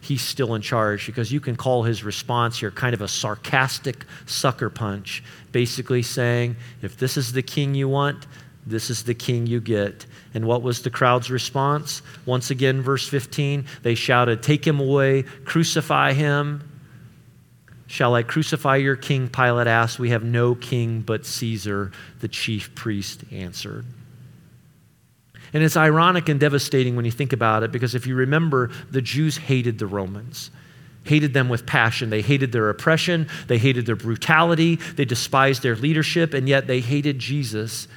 he's 0.09 0.23
still 0.23 0.55
in 0.55 0.63
charge 0.63 1.07
because 1.07 1.31
you 1.31 1.39
can 1.39 1.55
call 1.55 1.83
his 1.83 2.03
response 2.03 2.59
here 2.61 2.71
kind 2.71 2.95
of 2.95 3.03
a 3.03 3.09
sarcastic 3.09 4.05
sucker 4.27 4.71
punch 4.71 5.23
basically 5.53 6.03
saying, 6.03 6.57
if 6.83 6.97
this 6.97 7.17
is 7.17 7.33
the 7.33 7.43
king 7.43 7.75
you 7.75 7.89
want, 7.89 8.27
this 8.67 8.91
is 8.91 9.05
the 9.05 9.15
king 9.15 9.47
you 9.47 9.61
get. 9.61 10.07
And 10.35 10.47
what 10.47 10.63
was 10.63 10.83
the 10.83 10.91
crowd's 10.91 11.31
response? 11.31 12.03
Once 12.27 12.51
again, 12.51 12.83
verse 12.83 13.09
15, 13.09 13.67
they 13.83 13.95
shouted, 13.95 14.43
Take 14.43 14.67
him 14.67 14.81
away, 14.81 15.23
crucify 15.23 16.13
him. 16.13 16.65
Shall 17.87 18.15
I 18.15 18.23
crucify 18.23 18.77
your 18.77 18.97
king? 18.97 19.29
Pilate 19.29 19.67
asked. 19.67 19.99
We 19.99 20.11
have 20.11 20.23
no 20.23 20.55
king 20.55 21.01
but 21.01 21.25
Caesar, 21.25 21.93
the 22.21 22.29
chief 22.29 22.75
priest 22.75 23.25
answered. 23.33 23.87
And 25.53 25.63
it's 25.63 25.77
ironic 25.77 26.29
and 26.29 26.39
devastating 26.39 26.97
when 26.97 27.05
you 27.05 27.11
think 27.11 27.33
about 27.33 27.63
it 27.63 27.73
because 27.73 27.95
if 27.95 28.07
you 28.07 28.15
remember, 28.15 28.71
the 28.91 29.03
Jews 29.03 29.37
hated 29.37 29.79
the 29.79 29.87
Romans 29.87 30.51
hated 31.05 31.33
them 31.33 31.49
with 31.49 31.65
passion. 31.67 32.11
They 32.11 32.23
hated 32.23 32.53
their 32.53 32.69
oppression, 32.69 33.29
they 33.47 33.59
hated 33.59 33.87
their 33.87 33.97
brutality, 33.97 34.77
they 34.77 35.07
despised 35.07 35.63
their 35.63 35.75
leadership, 35.75 36.35
and 36.35 36.49
yet 36.49 36.67
they 36.67 36.81
hated 36.81 37.19
Jesus 37.19 37.89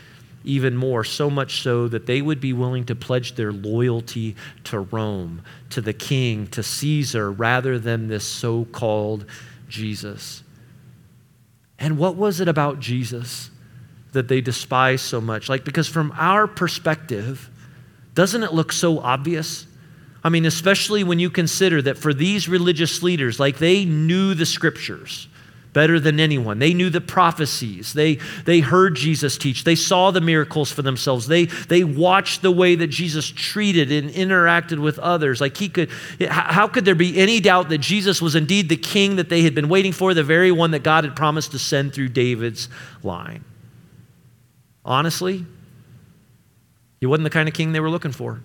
even 0.43 0.75
more, 0.75 1.03
so 1.03 1.29
much 1.29 1.61
so 1.61 1.87
that 1.87 2.07
they 2.07 2.21
would 2.21 2.41
be 2.41 2.53
willing 2.53 2.85
to 2.85 2.95
pledge 2.95 3.35
their 3.35 3.51
loyalty 3.51 4.35
to 4.63 4.79
Rome, 4.79 5.43
to 5.69 5.81
the 5.81 5.93
king, 5.93 6.47
to 6.47 6.63
Caesar, 6.63 7.31
rather 7.31 7.77
than 7.77 8.07
this 8.07 8.25
so 8.25 8.65
called 8.65 9.25
Jesus. 9.67 10.41
And 11.77 11.97
what 11.97 12.15
was 12.15 12.39
it 12.39 12.47
about 12.47 12.79
Jesus 12.79 13.50
that 14.11 14.27
they 14.27 14.41
despise 14.41 15.01
so 15.01 15.21
much? 15.21 15.49
Like, 15.49 15.63
because 15.63 15.87
from 15.87 16.13
our 16.17 16.47
perspective, 16.47 17.49
doesn't 18.13 18.43
it 18.43 18.53
look 18.53 18.71
so 18.71 18.99
obvious? 18.99 19.65
I 20.23 20.29
mean, 20.29 20.45
especially 20.45 21.03
when 21.03 21.19
you 21.19 21.29
consider 21.29 21.81
that 21.81 21.97
for 21.97 22.13
these 22.13 22.47
religious 22.47 23.01
leaders, 23.01 23.39
like 23.39 23.57
they 23.57 23.85
knew 23.85 24.33
the 24.33 24.45
scriptures 24.45 25.27
better 25.73 25.99
than 25.99 26.19
anyone. 26.19 26.59
They 26.59 26.73
knew 26.73 26.89
the 26.89 27.01
prophecies. 27.01 27.93
They, 27.93 28.15
they 28.45 28.59
heard 28.59 28.95
Jesus 28.95 29.37
teach. 29.37 29.63
They 29.63 29.75
saw 29.75 30.11
the 30.11 30.21
miracles 30.21 30.71
for 30.71 30.81
themselves. 30.81 31.27
They, 31.27 31.45
they 31.45 31.83
watched 31.83 32.41
the 32.41 32.51
way 32.51 32.75
that 32.75 32.87
Jesus 32.87 33.29
treated 33.29 33.91
and 33.91 34.09
interacted 34.09 34.79
with 34.79 34.99
others. 34.99 35.39
Like 35.39 35.55
he 35.57 35.69
could, 35.69 35.89
how 36.29 36.67
could 36.67 36.85
there 36.85 36.95
be 36.95 37.17
any 37.17 37.39
doubt 37.39 37.69
that 37.69 37.77
Jesus 37.77 38.21
was 38.21 38.35
indeed 38.35 38.69
the 38.69 38.77
king 38.77 39.15
that 39.15 39.29
they 39.29 39.43
had 39.43 39.55
been 39.55 39.69
waiting 39.69 39.93
for, 39.93 40.13
the 40.13 40.23
very 40.23 40.51
one 40.51 40.71
that 40.71 40.83
God 40.83 41.05
had 41.05 41.15
promised 41.15 41.51
to 41.51 41.59
send 41.59 41.93
through 41.93 42.09
David's 42.09 42.67
line? 43.01 43.45
Honestly, 44.83 45.45
he 46.99 47.05
wasn't 47.05 47.23
the 47.23 47.29
kind 47.29 47.47
of 47.47 47.53
king 47.53 47.71
they 47.71 47.79
were 47.79 47.89
looking 47.89 48.11
for. 48.11 48.41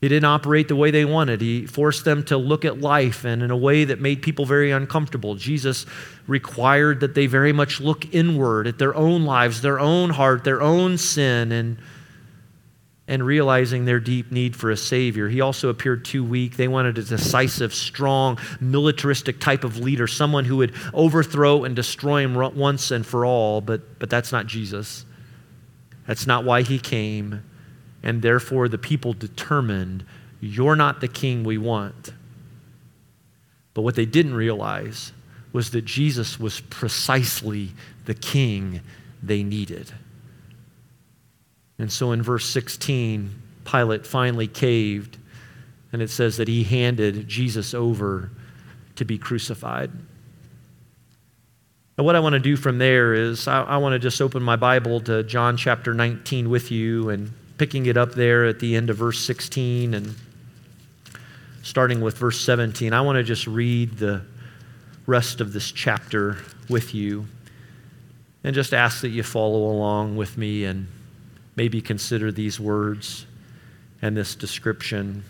He 0.00 0.08
didn't 0.08 0.24
operate 0.24 0.68
the 0.68 0.76
way 0.76 0.90
they 0.90 1.04
wanted. 1.04 1.42
He 1.42 1.66
forced 1.66 2.06
them 2.06 2.24
to 2.24 2.38
look 2.38 2.64
at 2.64 2.80
life 2.80 3.24
and 3.24 3.42
in 3.42 3.50
a 3.50 3.56
way 3.56 3.84
that 3.84 4.00
made 4.00 4.22
people 4.22 4.46
very 4.46 4.70
uncomfortable. 4.70 5.34
Jesus 5.34 5.84
required 6.26 7.00
that 7.00 7.14
they 7.14 7.26
very 7.26 7.52
much 7.52 7.80
look 7.80 8.12
inward 8.14 8.66
at 8.66 8.78
their 8.78 8.94
own 8.94 9.24
lives, 9.24 9.60
their 9.60 9.78
own 9.78 10.10
heart, 10.10 10.44
their 10.44 10.62
own 10.62 10.96
sin, 10.96 11.52
and, 11.52 11.76
and 13.10 13.22
realizing 13.22 13.84
their 13.84 14.00
deep 14.00 14.32
need 14.32 14.56
for 14.56 14.70
a 14.70 14.76
Savior. 14.76 15.28
He 15.28 15.42
also 15.42 15.68
appeared 15.68 16.06
too 16.06 16.24
weak. 16.24 16.56
They 16.56 16.68
wanted 16.68 16.96
a 16.96 17.02
decisive, 17.02 17.74
strong, 17.74 18.38
militaristic 18.60 19.40
type 19.40 19.64
of 19.64 19.78
leader, 19.78 20.06
someone 20.06 20.46
who 20.46 20.56
would 20.56 20.74
overthrow 20.94 21.64
and 21.64 21.76
destroy 21.76 22.22
him 22.22 22.34
once 22.34 22.90
and 22.90 23.04
for 23.04 23.26
all, 23.26 23.60
but, 23.60 23.98
but 23.98 24.08
that's 24.08 24.32
not 24.32 24.46
Jesus. 24.46 25.04
That's 26.06 26.26
not 26.26 26.44
why 26.44 26.62
he 26.62 26.78
came 26.78 27.42
and 28.02 28.22
therefore 28.22 28.68
the 28.68 28.78
people 28.78 29.12
determined, 29.12 30.04
You're 30.40 30.76
not 30.76 31.00
the 31.00 31.08
king 31.08 31.44
we 31.44 31.58
want. 31.58 32.12
But 33.74 33.82
what 33.82 33.94
they 33.94 34.06
didn't 34.06 34.34
realize 34.34 35.12
was 35.52 35.70
that 35.70 35.84
Jesus 35.84 36.38
was 36.40 36.60
precisely 36.60 37.72
the 38.04 38.14
king 38.14 38.80
they 39.22 39.42
needed. 39.42 39.92
And 41.80 41.90
so 41.90 42.12
in 42.12 42.22
verse 42.22 42.44
16, 42.50 43.30
Pilate 43.64 44.06
finally 44.06 44.46
caved, 44.46 45.16
and 45.92 46.02
it 46.02 46.10
says 46.10 46.36
that 46.36 46.46
he 46.46 46.62
handed 46.62 47.26
Jesus 47.26 47.72
over 47.72 48.30
to 48.96 49.04
be 49.06 49.16
crucified. 49.16 49.90
And 51.96 52.04
what 52.04 52.16
I 52.16 52.20
want 52.20 52.34
to 52.34 52.38
do 52.38 52.56
from 52.56 52.76
there 52.76 53.14
is 53.14 53.48
I, 53.48 53.62
I 53.62 53.76
want 53.78 53.94
to 53.94 53.98
just 53.98 54.20
open 54.20 54.42
my 54.42 54.56
Bible 54.56 55.00
to 55.02 55.22
John 55.22 55.56
chapter 55.56 55.94
19 55.94 56.50
with 56.50 56.70
you 56.70 57.08
and 57.08 57.32
picking 57.56 57.86
it 57.86 57.96
up 57.96 58.12
there 58.12 58.44
at 58.44 58.60
the 58.60 58.76
end 58.76 58.90
of 58.90 58.98
verse 58.98 59.18
16 59.20 59.94
and 59.94 60.14
starting 61.62 62.02
with 62.02 62.18
verse 62.18 62.40
17. 62.40 62.92
I 62.92 63.00
want 63.00 63.16
to 63.16 63.22
just 63.22 63.46
read 63.46 63.96
the 63.96 64.22
rest 65.06 65.40
of 65.40 65.54
this 65.54 65.72
chapter 65.72 66.36
with 66.68 66.94
you 66.94 67.26
and 68.44 68.54
just 68.54 68.74
ask 68.74 69.00
that 69.00 69.10
you 69.10 69.22
follow 69.22 69.70
along 69.70 70.16
with 70.16 70.36
me 70.36 70.64
and 70.64 70.86
maybe 71.56 71.80
consider 71.80 72.32
these 72.32 72.58
words 72.58 73.26
and 74.02 74.16
this 74.16 74.34
description 74.34 75.24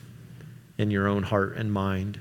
in 0.78 0.90
your 0.90 1.08
own 1.08 1.22
heart 1.22 1.56
and 1.56 1.72
mind. 1.72 2.20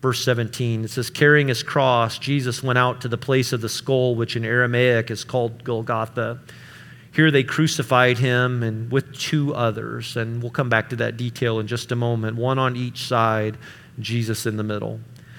Verse 0.00 0.24
17, 0.24 0.84
it 0.84 0.90
says, 0.90 1.10
Carrying 1.10 1.48
his 1.48 1.62
cross, 1.62 2.18
Jesus 2.18 2.62
went 2.62 2.78
out 2.78 3.00
to 3.00 3.08
the 3.08 3.18
place 3.18 3.52
of 3.52 3.60
the 3.60 3.68
skull, 3.68 4.14
which 4.14 4.36
in 4.36 4.44
Aramaic 4.44 5.10
is 5.10 5.24
called 5.24 5.64
Golgotha 5.64 6.40
here 7.18 7.32
they 7.32 7.42
crucified 7.42 8.18
him 8.18 8.62
and 8.62 8.92
with 8.92 9.12
two 9.12 9.52
others, 9.52 10.16
and 10.16 10.40
we'll 10.40 10.52
come 10.52 10.68
back 10.68 10.90
to 10.90 10.96
that 10.96 11.16
detail 11.16 11.58
in 11.58 11.66
just 11.66 11.90
a 11.90 11.96
moment, 11.96 12.36
one 12.36 12.60
on 12.60 12.76
each 12.76 13.06
side, 13.08 13.58
Jesus 13.98 14.46
in 14.46 14.56
the 14.56 14.62
middle. 14.62 15.00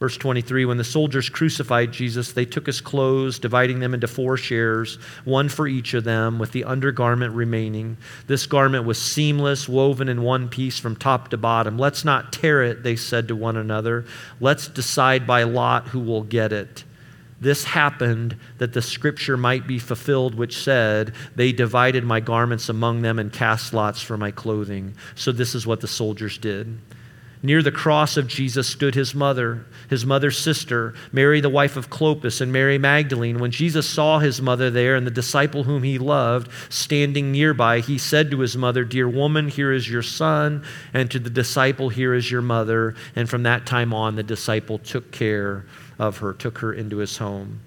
Verse 0.00 0.16
23 0.16 0.64
When 0.64 0.78
the 0.78 0.84
soldiers 0.84 1.28
crucified 1.28 1.92
Jesus, 1.92 2.32
they 2.32 2.46
took 2.46 2.66
his 2.66 2.80
clothes, 2.80 3.38
dividing 3.38 3.80
them 3.80 3.92
into 3.92 4.08
four 4.08 4.38
shares, 4.38 4.96
one 5.24 5.50
for 5.50 5.68
each 5.68 5.92
of 5.92 6.04
them, 6.04 6.38
with 6.38 6.52
the 6.52 6.64
undergarment 6.64 7.34
remaining. 7.34 7.98
This 8.26 8.46
garment 8.46 8.86
was 8.86 9.00
seamless, 9.00 9.68
woven 9.68 10.08
in 10.08 10.22
one 10.22 10.48
piece 10.48 10.78
from 10.78 10.96
top 10.96 11.28
to 11.28 11.36
bottom. 11.36 11.78
Let's 11.78 12.04
not 12.04 12.32
tear 12.32 12.64
it, 12.64 12.82
they 12.82 12.96
said 12.96 13.28
to 13.28 13.36
one 13.36 13.58
another. 13.58 14.06
Let's 14.40 14.68
decide 14.68 15.26
by 15.26 15.42
lot 15.42 15.88
who 15.88 16.00
will 16.00 16.22
get 16.22 16.50
it. 16.52 16.84
This 17.38 17.64
happened 17.64 18.36
that 18.58 18.72
the 18.72 18.82
scripture 18.82 19.36
might 19.36 19.66
be 19.66 19.78
fulfilled, 19.78 20.34
which 20.34 20.62
said, 20.62 21.14
They 21.36 21.52
divided 21.52 22.04
my 22.04 22.20
garments 22.20 22.70
among 22.70 23.02
them 23.02 23.18
and 23.18 23.30
cast 23.30 23.74
lots 23.74 24.00
for 24.00 24.16
my 24.16 24.30
clothing. 24.30 24.94
So 25.14 25.30
this 25.30 25.54
is 25.54 25.66
what 25.66 25.80
the 25.80 25.88
soldiers 25.88 26.38
did. 26.38 26.78
Near 27.42 27.62
the 27.62 27.72
cross 27.72 28.18
of 28.18 28.26
Jesus 28.26 28.66
stood 28.66 28.94
his 28.94 29.14
mother, 29.14 29.64
his 29.88 30.04
mother's 30.04 30.36
sister, 30.36 30.92
Mary, 31.10 31.40
the 31.40 31.48
wife 31.48 31.74
of 31.74 31.88
Clopas, 31.88 32.42
and 32.42 32.52
Mary 32.52 32.76
Magdalene. 32.76 33.38
When 33.38 33.50
Jesus 33.50 33.88
saw 33.88 34.18
his 34.18 34.42
mother 34.42 34.68
there 34.68 34.94
and 34.94 35.06
the 35.06 35.10
disciple 35.10 35.64
whom 35.64 35.82
he 35.82 35.98
loved 35.98 36.50
standing 36.68 37.32
nearby, 37.32 37.80
he 37.80 37.96
said 37.96 38.30
to 38.30 38.40
his 38.40 38.58
mother, 38.58 38.84
Dear 38.84 39.08
woman, 39.08 39.48
here 39.48 39.72
is 39.72 39.88
your 39.88 40.02
son, 40.02 40.62
and 40.92 41.10
to 41.10 41.18
the 41.18 41.30
disciple, 41.30 41.88
Here 41.88 42.12
is 42.12 42.30
your 42.30 42.42
mother. 42.42 42.94
And 43.16 43.28
from 43.28 43.44
that 43.44 43.64
time 43.64 43.94
on, 43.94 44.16
the 44.16 44.22
disciple 44.22 44.78
took 44.78 45.10
care 45.10 45.64
of 45.98 46.18
her, 46.18 46.34
took 46.34 46.58
her 46.58 46.74
into 46.74 46.98
his 46.98 47.16
home. 47.16 47.60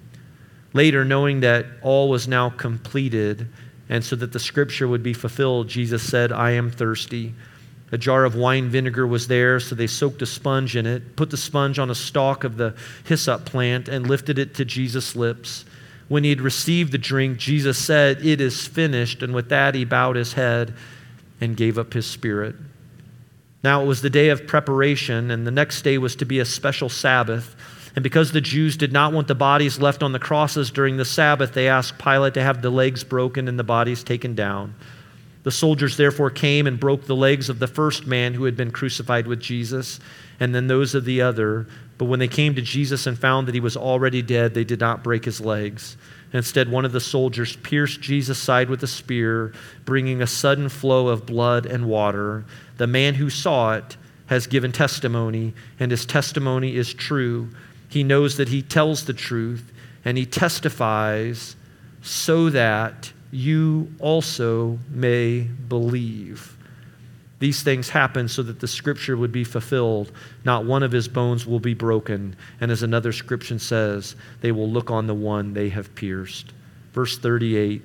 Later, 0.72 1.04
knowing 1.04 1.40
that 1.40 1.66
all 1.82 2.08
was 2.08 2.28
now 2.28 2.48
completed, 2.48 3.48
and 3.88 4.04
so 4.04 4.14
that 4.16 4.32
the 4.32 4.38
scripture 4.38 4.86
would 4.86 5.02
be 5.02 5.12
fulfilled, 5.12 5.68
Jesus 5.68 6.08
said, 6.08 6.30
I 6.30 6.52
am 6.52 6.70
thirsty. 6.70 7.34
A 7.92 7.98
jar 7.98 8.24
of 8.24 8.34
wine 8.34 8.68
vinegar 8.68 9.06
was 9.06 9.28
there, 9.28 9.60
so 9.60 9.74
they 9.74 9.86
soaked 9.86 10.22
a 10.22 10.26
sponge 10.26 10.76
in 10.76 10.86
it, 10.86 11.16
put 11.16 11.30
the 11.30 11.36
sponge 11.36 11.78
on 11.78 11.90
a 11.90 11.94
stalk 11.94 12.42
of 12.42 12.56
the 12.56 12.74
hyssop 13.04 13.44
plant, 13.44 13.88
and 13.88 14.08
lifted 14.08 14.38
it 14.38 14.54
to 14.54 14.64
Jesus' 14.64 15.14
lips. 15.14 15.64
When 16.08 16.24
he 16.24 16.30
had 16.30 16.40
received 16.40 16.92
the 16.92 16.98
drink, 16.98 17.38
Jesus 17.38 17.78
said, 17.78 18.24
It 18.24 18.40
is 18.40 18.66
finished. 18.66 19.22
And 19.22 19.34
with 19.34 19.48
that, 19.48 19.74
he 19.74 19.84
bowed 19.84 20.16
his 20.16 20.34
head 20.34 20.74
and 21.40 21.56
gave 21.56 21.78
up 21.78 21.92
his 21.92 22.06
spirit. 22.06 22.56
Now 23.62 23.82
it 23.82 23.86
was 23.86 24.02
the 24.02 24.10
day 24.10 24.28
of 24.28 24.46
preparation, 24.46 25.30
and 25.30 25.46
the 25.46 25.50
next 25.50 25.82
day 25.82 25.96
was 25.96 26.16
to 26.16 26.26
be 26.26 26.38
a 26.38 26.44
special 26.44 26.88
Sabbath. 26.88 27.56
And 27.96 28.02
because 28.02 28.32
the 28.32 28.40
Jews 28.40 28.76
did 28.76 28.92
not 28.92 29.12
want 29.12 29.28
the 29.28 29.34
bodies 29.34 29.78
left 29.78 30.02
on 30.02 30.12
the 30.12 30.18
crosses 30.18 30.70
during 30.70 30.96
the 30.96 31.04
Sabbath, 31.04 31.54
they 31.54 31.68
asked 31.68 31.98
Pilate 31.98 32.34
to 32.34 32.42
have 32.42 32.60
the 32.60 32.70
legs 32.70 33.04
broken 33.04 33.48
and 33.48 33.58
the 33.58 33.64
bodies 33.64 34.02
taken 34.02 34.34
down. 34.34 34.74
The 35.44 35.50
soldiers 35.50 35.96
therefore 35.96 36.30
came 36.30 36.66
and 36.66 36.80
broke 36.80 37.06
the 37.06 37.14
legs 37.14 37.48
of 37.48 37.58
the 37.58 37.66
first 37.66 38.06
man 38.06 38.34
who 38.34 38.44
had 38.44 38.56
been 38.56 38.70
crucified 38.70 39.26
with 39.26 39.40
Jesus, 39.40 40.00
and 40.40 40.54
then 40.54 40.66
those 40.66 40.94
of 40.94 41.04
the 41.04 41.22
other. 41.22 41.66
But 41.96 42.06
when 42.06 42.18
they 42.18 42.28
came 42.28 42.54
to 42.56 42.62
Jesus 42.62 43.06
and 43.06 43.18
found 43.18 43.46
that 43.46 43.54
he 43.54 43.60
was 43.60 43.76
already 43.76 44.22
dead, 44.22 44.54
they 44.54 44.64
did 44.64 44.80
not 44.80 45.04
break 45.04 45.24
his 45.24 45.40
legs. 45.40 45.96
Instead, 46.32 46.68
one 46.68 46.84
of 46.84 46.92
the 46.92 47.00
soldiers 47.00 47.56
pierced 47.56 48.00
Jesus' 48.00 48.38
side 48.38 48.68
with 48.68 48.82
a 48.82 48.88
spear, 48.88 49.52
bringing 49.84 50.20
a 50.20 50.26
sudden 50.26 50.68
flow 50.68 51.08
of 51.08 51.26
blood 51.26 51.66
and 51.66 51.86
water. 51.86 52.44
The 52.78 52.88
man 52.88 53.14
who 53.14 53.30
saw 53.30 53.74
it 53.74 53.96
has 54.26 54.46
given 54.46 54.72
testimony, 54.72 55.54
and 55.78 55.90
his 55.90 56.06
testimony 56.06 56.74
is 56.74 56.92
true. 56.92 57.50
He 57.88 58.02
knows 58.02 58.38
that 58.38 58.48
he 58.48 58.62
tells 58.62 59.04
the 59.04 59.12
truth 59.12 59.70
and 60.04 60.18
he 60.18 60.26
testifies 60.26 61.56
so 62.02 62.50
that 62.50 63.12
you 63.34 63.92
also 63.98 64.78
may 64.90 65.40
believe. 65.40 66.56
These 67.40 67.62
things 67.62 67.88
happen 67.88 68.28
so 68.28 68.42
that 68.42 68.60
the 68.60 68.68
scripture 68.68 69.16
would 69.16 69.32
be 69.32 69.44
fulfilled. 69.44 70.12
Not 70.44 70.64
one 70.64 70.82
of 70.82 70.92
his 70.92 71.08
bones 71.08 71.44
will 71.44 71.60
be 71.60 71.74
broken. 71.74 72.36
And 72.60 72.70
as 72.70 72.82
another 72.82 73.12
scripture 73.12 73.58
says, 73.58 74.16
they 74.40 74.52
will 74.52 74.70
look 74.70 74.90
on 74.90 75.06
the 75.06 75.14
one 75.14 75.52
they 75.52 75.68
have 75.70 75.94
pierced. 75.94 76.52
Verse 76.92 77.18
38. 77.18 77.82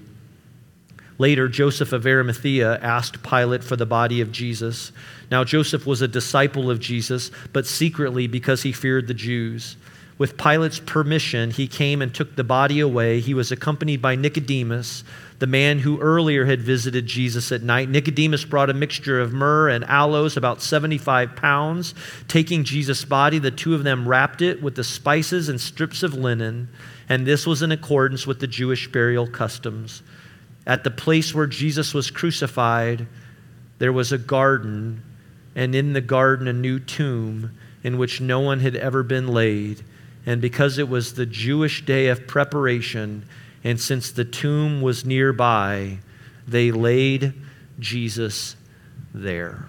Later, 1.17 1.49
Joseph 1.49 1.91
of 1.91 2.05
Arimathea 2.05 2.79
asked 2.81 3.21
Pilate 3.23 3.63
for 3.63 3.75
the 3.75 3.85
body 3.85 4.21
of 4.21 4.31
Jesus. 4.31 4.93
Now, 5.29 5.43
Joseph 5.43 5.85
was 5.85 6.01
a 6.01 6.07
disciple 6.07 6.71
of 6.71 6.79
Jesus, 6.79 7.31
but 7.51 7.67
secretly 7.67 8.27
because 8.27 8.63
he 8.63 8.71
feared 8.71 9.07
the 9.07 9.13
Jews. 9.13 9.75
With 10.17 10.37
Pilate's 10.37 10.79
permission, 10.79 11.51
he 11.51 11.67
came 11.67 12.01
and 12.01 12.13
took 12.13 12.35
the 12.35 12.43
body 12.43 12.81
away. 12.81 13.19
He 13.19 13.33
was 13.33 13.51
accompanied 13.51 14.01
by 14.01 14.15
Nicodemus, 14.15 15.03
the 15.39 15.47
man 15.47 15.79
who 15.79 15.99
earlier 15.99 16.45
had 16.45 16.61
visited 16.61 17.05
Jesus 17.05 17.51
at 17.51 17.63
night. 17.63 17.89
Nicodemus 17.89 18.43
brought 18.43 18.69
a 18.69 18.73
mixture 18.73 19.19
of 19.19 19.33
myrrh 19.33 19.69
and 19.69 19.85
aloes, 19.85 20.35
about 20.35 20.61
75 20.61 21.35
pounds. 21.35 21.95
Taking 22.27 22.65
Jesus' 22.65 23.05
body, 23.05 23.39
the 23.39 23.49
two 23.49 23.73
of 23.73 23.83
them 23.83 24.07
wrapped 24.07 24.41
it 24.41 24.61
with 24.61 24.75
the 24.75 24.83
spices 24.83 25.47
and 25.47 25.59
strips 25.59 26.03
of 26.03 26.13
linen, 26.13 26.67
and 27.07 27.25
this 27.25 27.47
was 27.47 27.61
in 27.61 27.71
accordance 27.71 28.27
with 28.27 28.39
the 28.39 28.47
Jewish 28.47 28.91
burial 28.91 29.27
customs. 29.27 30.03
At 30.67 30.83
the 30.83 30.91
place 30.91 31.33
where 31.33 31.47
Jesus 31.47 31.93
was 31.93 32.11
crucified, 32.11 33.07
there 33.79 33.93
was 33.93 34.11
a 34.11 34.17
garden, 34.17 35.01
and 35.55 35.73
in 35.73 35.93
the 35.93 36.01
garden, 36.01 36.47
a 36.49 36.53
new 36.53 36.79
tomb 36.79 37.57
in 37.81 37.97
which 37.97 38.19
no 38.19 38.41
one 38.41 38.59
had 38.59 38.75
ever 38.75 39.03
been 39.03 39.29
laid. 39.29 39.81
And 40.25 40.41
because 40.41 40.77
it 40.77 40.89
was 40.89 41.13
the 41.13 41.25
Jewish 41.25 41.85
day 41.85 42.07
of 42.07 42.27
preparation, 42.27 43.23
and 43.63 43.79
since 43.79 44.11
the 44.11 44.25
tomb 44.25 44.81
was 44.81 45.05
nearby, 45.05 45.99
they 46.47 46.71
laid 46.71 47.33
Jesus 47.79 48.55
there. 49.13 49.65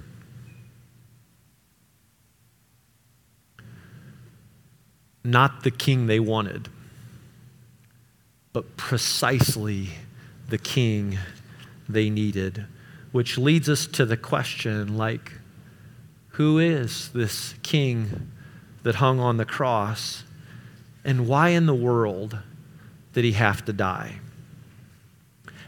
Not 5.22 5.64
the 5.64 5.70
king 5.70 6.06
they 6.06 6.20
wanted, 6.20 6.68
but 8.52 8.76
precisely 8.76 9.90
the 10.48 10.58
king 10.58 11.18
they 11.88 12.08
needed. 12.08 12.66
Which 13.12 13.36
leads 13.36 13.68
us 13.68 13.86
to 13.88 14.06
the 14.06 14.16
question 14.16 14.96
like, 14.96 15.32
who 16.34 16.58
is 16.58 17.10
this 17.10 17.54
king 17.62 18.30
that 18.82 18.96
hung 18.96 19.20
on 19.20 19.36
the 19.36 19.44
cross? 19.44 20.24
And 21.04 21.26
why 21.26 21.48
in 21.48 21.66
the 21.66 21.74
world 21.74 22.38
did 23.12 23.24
he 23.24 23.32
have 23.32 23.64
to 23.66 23.72
die? 23.72 24.16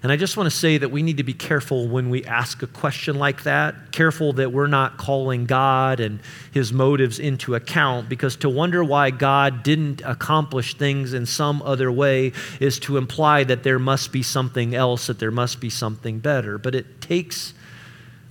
And 0.02 0.10
I 0.10 0.16
just 0.16 0.36
want 0.36 0.50
to 0.50 0.56
say 0.56 0.78
that 0.78 0.90
we 0.90 1.00
need 1.00 1.18
to 1.18 1.22
be 1.22 1.32
careful 1.32 1.86
when 1.86 2.10
we 2.10 2.24
ask 2.24 2.60
a 2.64 2.66
question 2.66 3.20
like 3.20 3.44
that, 3.44 3.92
careful 3.92 4.32
that 4.32 4.52
we're 4.52 4.66
not 4.66 4.96
calling 4.96 5.46
God 5.46 6.00
and 6.00 6.18
his 6.50 6.72
motives 6.72 7.20
into 7.20 7.54
account, 7.54 8.08
because 8.08 8.34
to 8.38 8.48
wonder 8.48 8.82
why 8.82 9.10
God 9.10 9.62
didn't 9.62 10.02
accomplish 10.04 10.74
things 10.74 11.14
in 11.14 11.24
some 11.24 11.62
other 11.62 11.92
way 11.92 12.32
is 12.58 12.80
to 12.80 12.96
imply 12.96 13.44
that 13.44 13.62
there 13.62 13.78
must 13.78 14.10
be 14.10 14.24
something 14.24 14.74
else, 14.74 15.06
that 15.06 15.20
there 15.20 15.30
must 15.30 15.60
be 15.60 15.70
something 15.70 16.18
better. 16.18 16.58
But 16.58 16.74
it 16.74 17.00
takes 17.00 17.54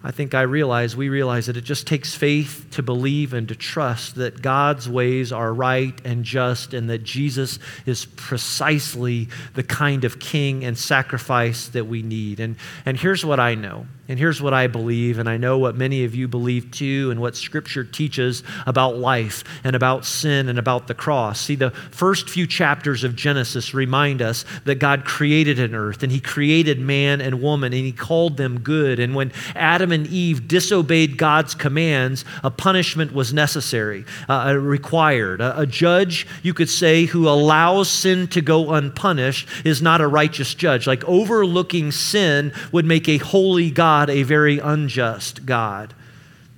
I 0.04 0.10
think 0.10 0.34
I 0.34 0.42
realize, 0.42 0.96
we 0.96 1.10
realize 1.10 1.46
that 1.46 1.58
it 1.58 1.64
just 1.64 1.86
takes 1.86 2.16
faith 2.16 2.66
to 2.72 2.82
believe 2.82 3.34
and 3.34 3.48
to 3.50 3.56
trust 3.56 4.16
that 4.16 4.42
God's 4.42 4.90
ways 4.90 5.32
are 5.32 5.54
right 5.54 5.94
and 6.04 6.24
just 6.24 6.74
and 6.74 6.90
that 6.90 7.04
Jesus 7.04 7.60
is 7.86 8.06
precisely 8.06 9.30
the 9.54 9.64
kind 9.64 10.04
of 10.04 10.20
king 10.20 10.66
and 10.66 10.76
sacrifice 10.76 11.68
that 11.70 11.86
we 11.86 12.02
need. 12.02 12.40
And, 12.40 12.56
and 12.84 13.00
here's 13.00 13.24
what 13.24 13.40
I 13.40 13.54
know 13.54 13.86
and 14.12 14.20
here's 14.20 14.42
what 14.42 14.54
I 14.54 14.68
believe, 14.68 15.20
and 15.20 15.30
I 15.30 15.38
know 15.38 15.58
what 15.58 15.78
many 15.78 16.04
of 16.04 16.14
you 16.14 16.28
believe 16.28 16.70
too, 16.70 17.12
and 17.12 17.22
what 17.22 17.38
Scripture 17.38 17.86
teaches 17.86 18.44
about 18.68 18.98
life 18.98 19.46
and 19.64 19.74
about 19.74 20.04
sin 20.04 20.50
and 20.50 20.60
about 20.60 20.88
the 20.88 20.94
cross. 20.94 21.40
See, 21.40 21.56
the 21.56 21.72
first 21.72 22.30
few 22.30 22.46
chapters 22.46 23.06
of 23.06 23.16
Genesis 23.16 23.74
remind 23.74 24.22
us 24.22 24.44
that 24.66 24.80
God 24.80 25.06
created 25.06 25.60
an 25.60 25.74
earth, 25.74 26.04
and 26.04 26.12
He 26.12 26.20
created 26.20 26.78
man 26.78 27.22
and 27.22 27.42
woman, 27.42 27.72
and 27.72 27.86
He 27.86 27.94
called 27.94 28.36
them 28.36 28.60
good. 28.60 29.00
And 29.00 29.16
when 29.16 29.32
Adam 29.56 29.91
and 29.92 30.08
Eve 30.08 30.48
disobeyed 30.48 31.18
God's 31.18 31.56
commands, 31.56 32.26
a 32.44 32.52
punishment 32.52 33.14
was 33.14 33.34
necessary, 33.34 34.06
uh, 34.30 34.56
required. 34.60 35.42
A, 35.42 35.62
a 35.62 35.66
judge, 35.66 36.28
you 36.44 36.54
could 36.54 36.70
say, 36.70 37.06
who 37.06 37.28
allows 37.28 37.90
sin 37.90 38.28
to 38.28 38.42
go 38.42 38.72
unpunished 38.74 39.48
is 39.66 39.82
not 39.82 40.02
a 40.02 40.08
righteous 40.08 40.54
judge. 40.54 40.88
Like 40.88 41.04
overlooking 41.06 41.92
sin 41.92 42.54
would 42.72 42.86
make 42.86 43.08
a 43.08 43.18
holy 43.18 43.72
God 43.72 44.10
a 44.10 44.24
very 44.24 44.60
unjust 44.60 45.46
God. 45.46 45.94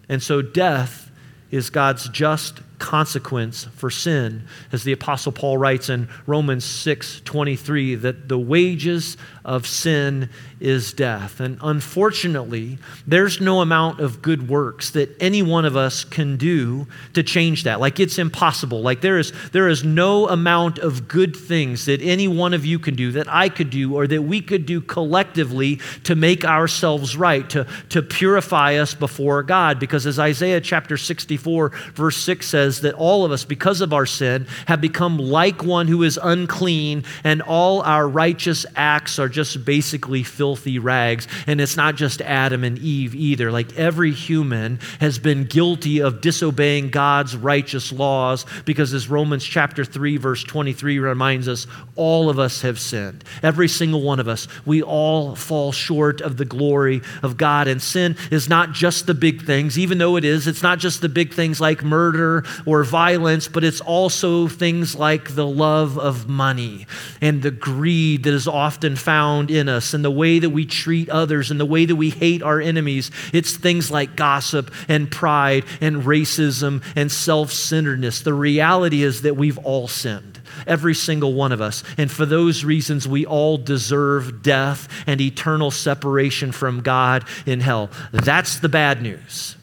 And 0.10 0.22
so 0.22 0.42
death 0.42 1.12
is 1.52 1.70
God's 1.70 2.10
just 2.10 2.62
consequence 2.80 3.66
for 3.76 3.90
sin. 3.90 4.46
As 4.72 4.84
the 4.84 4.92
Apostle 4.92 5.32
Paul 5.32 5.58
writes 5.58 5.88
in 5.88 6.10
Romans 6.26 6.66
6 6.66 7.22
23, 7.24 7.96
that 7.96 8.28
the 8.28 8.38
wages 8.38 9.16
of 9.46 9.68
sin 9.68 10.30
is 10.60 10.94
death. 10.94 11.40
And 11.40 11.58
unfortunately, 11.62 12.78
there's 13.06 13.42
no 13.42 13.62
amount 13.62 14.00
of 14.00 14.22
good 14.22 14.48
works 14.48 14.92
that 14.92 15.16
any 15.22 15.42
one 15.42 15.66
of 15.66 15.76
us 15.76 16.04
can 16.04 16.38
do 16.38 16.88
to 17.14 17.24
change 17.24 17.64
that. 17.64 17.80
Like 17.80 18.00
it's 18.00 18.18
impossible. 18.18 18.82
Like 18.82 19.02
there 19.02 19.18
is, 19.18 19.34
there 19.52 19.68
is 19.68 19.84
no 19.84 20.30
amount 20.30 20.80
of 20.80 21.08
good 21.08 21.36
things 21.36 21.86
that 21.86 22.02
any 22.02 22.28
one 22.28 22.54
of 22.54 22.66
you 22.66 22.80
can 22.80 22.96
do, 22.96 23.12
that 23.14 23.28
I 23.28 23.50
could 23.50 23.70
do, 23.70 23.96
or 23.96 24.08
that 24.08 24.22
we 24.22 24.42
could 24.42 24.66
do 24.66 24.80
collectively 24.80 25.82
to 26.04 26.16
make 26.16 26.46
ourselves 26.46 27.18
right, 27.18 27.50
to, 27.50 27.68
to 27.90 28.02
purify 28.02 28.76
us 28.76 28.94
before 28.94 29.44
God. 29.44 29.80
Because 29.80 30.06
as 30.06 30.20
Isaiah 30.20 30.62
chapter 30.62 30.96
64, 30.96 31.70
verse 31.94 32.18
6 32.18 32.48
says, 32.48 32.82
that 32.82 32.94
all 32.96 33.26
of 33.26 33.32
us, 33.32 33.44
because 33.44 33.82
of 33.82 33.94
our 33.94 34.06
sin, 34.06 34.48
have 34.68 34.80
become 34.80 35.18
like 35.18 35.64
one 35.64 35.88
who 35.88 36.04
is 36.04 36.20
unclean, 36.22 37.04
and 37.24 37.42
all 37.42 37.82
our 37.82 38.08
righteous 38.08 38.66
acts 38.76 39.20
are 39.20 39.30
just 39.34 39.66
basically 39.66 40.24
filthy 40.24 40.80
rags. 40.80 41.28
And 41.48 41.60
it's 41.60 41.76
not 41.76 41.96
just 41.96 42.22
Adam 42.22 42.64
and 42.64 42.78
Eve 42.80 43.16
either. 43.16 43.52
Like 43.52 43.78
every 43.78 44.12
human 44.12 44.80
has 45.00 45.20
been 45.20 45.44
guilty 45.46 46.02
of 46.02 46.22
disobeying 46.22 46.90
God's 46.90 47.36
righteous 47.36 47.92
laws 47.92 48.46
because, 48.66 48.94
as 48.94 49.10
Romans 49.10 49.44
chapter 49.44 49.84
3, 49.84 50.18
verse 50.18 50.44
23 50.44 51.00
reminds 51.00 51.48
us, 51.48 51.68
all 51.96 52.30
of 52.30 52.40
us 52.40 52.62
have 52.62 52.80
sinned. 52.80 53.24
Every 53.42 53.68
single 53.68 54.02
one 54.02 54.20
of 54.20 54.28
us. 54.28 54.48
We 54.66 54.82
all 54.82 55.36
fall 55.36 55.72
short 55.72 56.22
of 56.22 56.38
the 56.38 56.46
glory 56.46 57.02
of 57.22 57.38
God. 57.38 57.68
And 57.68 57.82
sin 57.82 58.16
is 58.32 58.48
not 58.48 58.72
just 58.72 59.08
the 59.08 59.14
big 59.14 59.46
things, 59.46 59.78
even 59.78 59.98
though 59.98 60.16
it 60.16 60.24
is. 60.26 60.48
It's 60.48 60.64
not 60.64 60.80
just 60.80 61.02
the 61.02 61.10
big 61.10 61.34
things 61.34 61.60
like 61.60 61.84
murder 61.84 62.44
or 62.66 62.84
violence, 62.84 63.48
but 63.48 63.64
it's 63.64 63.82
also 63.82 64.48
things 64.48 64.96
like 64.96 65.36
the 65.36 65.48
love 65.48 65.98
of 65.98 66.30
money 66.30 66.86
and 67.22 67.42
the 67.42 67.52
greed 67.52 68.24
that 68.24 68.34
is 68.34 68.48
often 68.48 68.96
found 68.96 69.23
in 69.32 69.70
us 69.70 69.94
and 69.94 70.04
the 70.04 70.12
way 70.12 70.40
that 70.40 70.50
we 70.50 70.66
treat 70.66 71.10
others 71.10 71.52
and 71.52 71.60
the 71.60 71.66
way 71.66 71.86
that 71.86 71.96
we 71.96 72.10
hate 72.10 72.44
our 72.44 72.60
enemies. 72.60 73.12
It's 73.32 73.56
things 73.56 73.90
like 73.90 74.16
gossip 74.16 74.72
and 74.88 75.10
pride 75.12 75.66
and 75.82 76.04
racism 76.04 76.84
and 76.96 77.12
self 77.12 77.52
centeredness. 77.52 78.22
The 78.22 78.34
reality 78.34 79.04
is 79.04 79.22
that 79.24 79.36
we've 79.38 79.58
all 79.60 79.88
sinned 79.88 80.40
every 80.68 80.94
single 80.94 81.34
one 81.34 81.52
of 81.52 81.62
us. 81.62 81.84
And 81.98 82.12
for 82.12 82.26
those 82.26 82.64
reasons, 82.64 83.08
we 83.08 83.26
all 83.26 83.58
deserve 83.58 84.44
death 84.44 84.88
and 85.08 85.20
eternal 85.20 85.72
separation 85.72 86.52
from 86.52 86.82
God 86.82 87.26
in 87.46 87.60
hell. 87.60 87.90
That's 88.12 88.60
the 88.60 88.70
bad 88.70 89.02
news. 89.02 89.56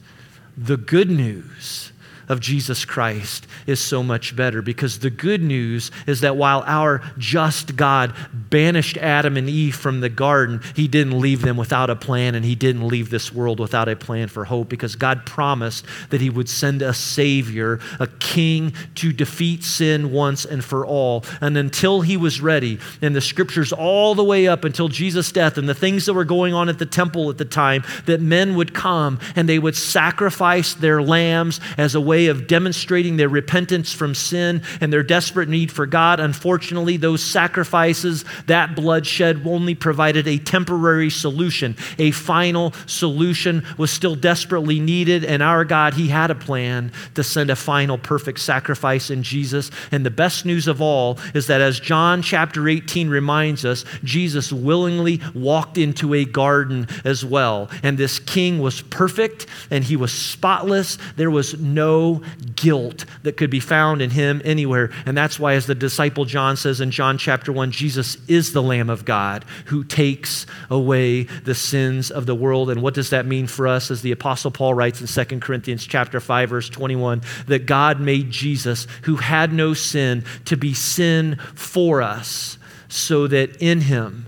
The 0.56 0.76
good 0.76 1.10
news 1.10 1.89
of 2.30 2.38
Jesus 2.38 2.84
Christ 2.84 3.48
is 3.66 3.80
so 3.80 4.04
much 4.04 4.36
better 4.36 4.62
because 4.62 5.00
the 5.00 5.10
good 5.10 5.42
news 5.42 5.90
is 6.06 6.20
that 6.20 6.36
while 6.36 6.62
our 6.64 7.02
just 7.18 7.74
God 7.74 8.14
banished 8.32 8.96
Adam 8.98 9.36
and 9.36 9.50
Eve 9.50 9.74
from 9.74 10.00
the 10.00 10.08
garden, 10.08 10.60
he 10.76 10.86
didn't 10.86 11.18
leave 11.18 11.42
them 11.42 11.56
without 11.56 11.90
a 11.90 11.96
plan 11.96 12.36
and 12.36 12.44
he 12.44 12.54
didn't 12.54 12.86
leave 12.86 13.10
this 13.10 13.32
world 13.32 13.58
without 13.58 13.88
a 13.88 13.96
plan 13.96 14.28
for 14.28 14.44
hope 14.44 14.68
because 14.68 14.94
God 14.94 15.26
promised 15.26 15.84
that 16.10 16.20
he 16.20 16.30
would 16.30 16.48
send 16.48 16.82
a 16.82 16.94
savior, 16.94 17.80
a 17.98 18.06
king 18.06 18.74
to 18.94 19.12
defeat 19.12 19.64
sin 19.64 20.12
once 20.12 20.44
and 20.44 20.64
for 20.64 20.86
all. 20.86 21.24
And 21.40 21.56
until 21.56 22.02
he 22.02 22.16
was 22.16 22.40
ready, 22.40 22.78
and 23.02 23.16
the 23.16 23.20
scriptures 23.20 23.72
all 23.72 24.14
the 24.14 24.22
way 24.22 24.46
up 24.46 24.62
until 24.64 24.86
Jesus' 24.86 25.32
death 25.32 25.58
and 25.58 25.68
the 25.68 25.74
things 25.74 26.06
that 26.06 26.14
were 26.14 26.24
going 26.24 26.54
on 26.54 26.68
at 26.68 26.78
the 26.78 26.86
temple 26.86 27.28
at 27.28 27.38
the 27.38 27.44
time, 27.44 27.82
that 28.06 28.20
men 28.20 28.54
would 28.54 28.72
come 28.72 29.18
and 29.34 29.48
they 29.48 29.58
would 29.58 29.74
sacrifice 29.74 30.74
their 30.74 31.02
lambs 31.02 31.60
as 31.76 31.96
a 31.96 32.00
way 32.00 32.19
way 32.20 32.26
of 32.26 32.46
demonstrating 32.46 33.16
their 33.16 33.30
repentance 33.30 33.94
from 33.94 34.14
sin 34.14 34.60
and 34.82 34.92
their 34.92 35.02
desperate 35.02 35.48
need 35.48 35.72
for 35.72 35.86
God. 35.86 36.20
Unfortunately, 36.20 36.98
those 36.98 37.22
sacrifices, 37.22 38.26
that 38.46 38.76
bloodshed 38.76 39.40
only 39.46 39.74
provided 39.74 40.28
a 40.28 40.36
temporary 40.36 41.08
solution. 41.08 41.74
A 41.98 42.10
final 42.10 42.74
solution 42.84 43.64
was 43.78 43.90
still 43.90 44.14
desperately 44.14 44.80
needed, 44.80 45.24
and 45.24 45.42
our 45.42 45.64
God, 45.64 45.94
He 45.94 46.08
had 46.08 46.30
a 46.30 46.34
plan 46.34 46.92
to 47.14 47.24
send 47.24 47.48
a 47.48 47.56
final 47.56 47.96
perfect 47.96 48.40
sacrifice 48.40 49.10
in 49.10 49.22
Jesus. 49.22 49.70
And 49.90 50.04
the 50.04 50.10
best 50.10 50.44
news 50.44 50.68
of 50.68 50.82
all 50.82 51.18
is 51.32 51.46
that 51.46 51.62
as 51.62 51.80
John 51.80 52.20
chapter 52.20 52.68
18 52.68 53.08
reminds 53.08 53.64
us, 53.64 53.86
Jesus 54.04 54.52
willingly 54.52 55.22
walked 55.34 55.78
into 55.78 56.12
a 56.12 56.26
garden 56.26 56.86
as 57.02 57.24
well. 57.24 57.70
And 57.82 57.96
this 57.96 58.18
king 58.18 58.58
was 58.58 58.82
perfect 58.82 59.46
and 59.70 59.84
he 59.84 59.96
was 59.96 60.12
spotless. 60.12 60.98
There 61.16 61.30
was 61.30 61.58
no 61.58 62.09
guilt 62.56 63.04
that 63.22 63.36
could 63.36 63.50
be 63.50 63.60
found 63.60 64.02
in 64.02 64.10
him 64.10 64.42
anywhere. 64.44 64.90
And 65.06 65.16
that's 65.16 65.38
why, 65.38 65.54
as 65.54 65.66
the 65.66 65.74
disciple 65.74 66.24
John 66.24 66.56
says 66.56 66.80
in 66.80 66.90
John 66.90 67.18
chapter 67.18 67.52
1, 67.52 67.70
Jesus 67.70 68.16
is 68.28 68.52
the 68.52 68.62
Lamb 68.62 68.90
of 68.90 69.04
God 69.04 69.44
who 69.66 69.84
takes 69.84 70.46
away 70.68 71.24
the 71.24 71.54
sins 71.54 72.10
of 72.10 72.26
the 72.26 72.34
world. 72.34 72.70
And 72.70 72.82
what 72.82 72.94
does 72.94 73.10
that 73.10 73.26
mean 73.26 73.46
for 73.46 73.66
us? 73.66 73.90
As 73.90 74.02
the 74.02 74.12
Apostle 74.12 74.50
Paul 74.50 74.74
writes 74.74 75.00
in 75.00 75.26
2 75.26 75.40
Corinthians 75.40 75.86
chapter 75.86 76.20
5, 76.20 76.50
verse 76.50 76.68
21, 76.68 77.22
that 77.46 77.66
God 77.66 78.00
made 78.00 78.30
Jesus, 78.30 78.86
who 79.02 79.16
had 79.16 79.52
no 79.52 79.74
sin, 79.74 80.24
to 80.46 80.56
be 80.56 80.74
sin 80.74 81.36
for 81.54 82.02
us, 82.02 82.58
so 82.88 83.26
that 83.26 83.56
in 83.62 83.82
him, 83.82 84.26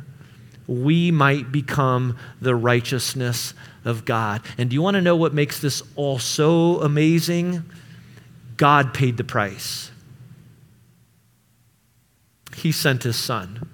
we 0.66 1.10
might 1.10 1.50
become 1.50 2.16
the 2.40 2.54
righteousness 2.54 3.54
of 3.84 4.04
God. 4.04 4.42
And 4.58 4.70
do 4.70 4.74
you 4.74 4.82
want 4.82 4.94
to 4.94 5.00
know 5.00 5.16
what 5.16 5.34
makes 5.34 5.60
this 5.60 5.82
all 5.96 6.18
so 6.18 6.80
amazing? 6.80 7.64
God 8.56 8.94
paid 8.94 9.16
the 9.16 9.24
price. 9.24 9.90
He 12.56 12.70
sent 12.70 13.02
his 13.02 13.16
son. 13.16 13.68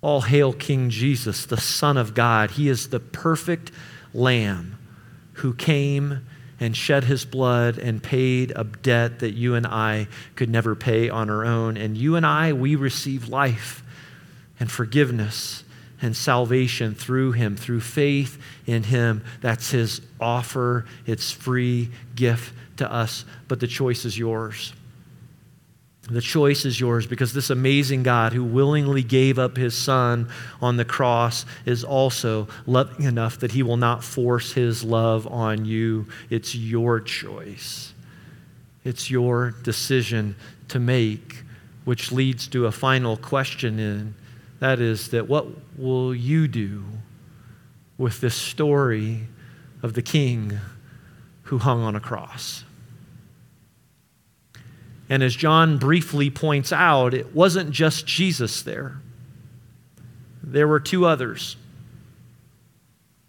All 0.00 0.22
hail 0.22 0.52
King 0.52 0.90
Jesus, 0.90 1.46
the 1.46 1.56
Son 1.56 1.96
of 1.96 2.14
God. 2.14 2.52
He 2.52 2.68
is 2.68 2.88
the 2.88 3.00
perfect 3.00 3.72
Lamb 4.14 4.78
who 5.34 5.54
came 5.54 6.26
and 6.58 6.76
shed 6.76 7.04
his 7.04 7.24
blood 7.24 7.78
and 7.78 8.02
paid 8.02 8.52
a 8.56 8.64
debt 8.64 9.18
that 9.18 9.32
you 9.34 9.54
and 9.54 9.66
I 9.66 10.08
could 10.34 10.48
never 10.48 10.74
pay 10.74 11.10
on 11.10 11.28
our 11.28 11.44
own. 11.44 11.76
And 11.76 11.96
you 11.96 12.16
and 12.16 12.24
I, 12.24 12.52
we 12.52 12.76
receive 12.76 13.28
life 13.28 13.82
and 14.58 14.70
forgiveness 14.70 15.64
and 16.02 16.16
salvation 16.16 16.94
through 16.94 17.32
him, 17.32 17.56
through 17.56 17.80
faith 17.80 18.40
in 18.66 18.82
him. 18.84 19.24
That's 19.40 19.70
his 19.70 20.00
offer, 20.20 20.84
it's 21.06 21.30
free 21.30 21.90
gift 22.14 22.52
to 22.78 22.90
us, 22.90 23.24
but 23.48 23.60
the 23.60 23.66
choice 23.66 24.04
is 24.04 24.18
yours. 24.18 24.72
The 26.08 26.20
choice 26.20 26.64
is 26.64 26.78
yours 26.78 27.06
because 27.06 27.32
this 27.32 27.50
amazing 27.50 28.04
God 28.04 28.32
who 28.32 28.44
willingly 28.44 29.02
gave 29.02 29.40
up 29.40 29.56
his 29.56 29.74
son 29.74 30.28
on 30.62 30.76
the 30.76 30.84
cross 30.84 31.44
is 31.64 31.82
also 31.82 32.46
loving 32.64 33.06
enough 33.06 33.40
that 33.40 33.50
he 33.50 33.64
will 33.64 33.76
not 33.76 34.04
force 34.04 34.52
his 34.52 34.84
love 34.84 35.26
on 35.26 35.64
you. 35.64 36.06
It's 36.30 36.54
your 36.54 37.00
choice, 37.00 37.92
it's 38.84 39.10
your 39.10 39.50
decision 39.64 40.36
to 40.68 40.78
make, 40.78 41.42
which 41.84 42.12
leads 42.12 42.46
to 42.48 42.66
a 42.66 42.72
final 42.72 43.16
question 43.16 43.80
in 43.80 44.14
that 44.58 44.80
is, 44.80 45.10
that 45.10 45.28
what 45.28 45.46
will 45.78 46.14
you 46.14 46.48
do 46.48 46.84
with 47.98 48.20
this 48.20 48.34
story 48.34 49.26
of 49.82 49.94
the 49.94 50.02
king 50.02 50.58
who 51.44 51.58
hung 51.58 51.82
on 51.82 51.94
a 51.94 52.00
cross? 52.00 52.64
And 55.08 55.22
as 55.22 55.36
John 55.36 55.78
briefly 55.78 56.30
points 56.30 56.72
out, 56.72 57.14
it 57.14 57.34
wasn't 57.34 57.70
just 57.70 58.06
Jesus 58.06 58.62
there, 58.62 58.98
there 60.42 60.68
were 60.68 60.80
two 60.80 61.06
others. 61.06 61.56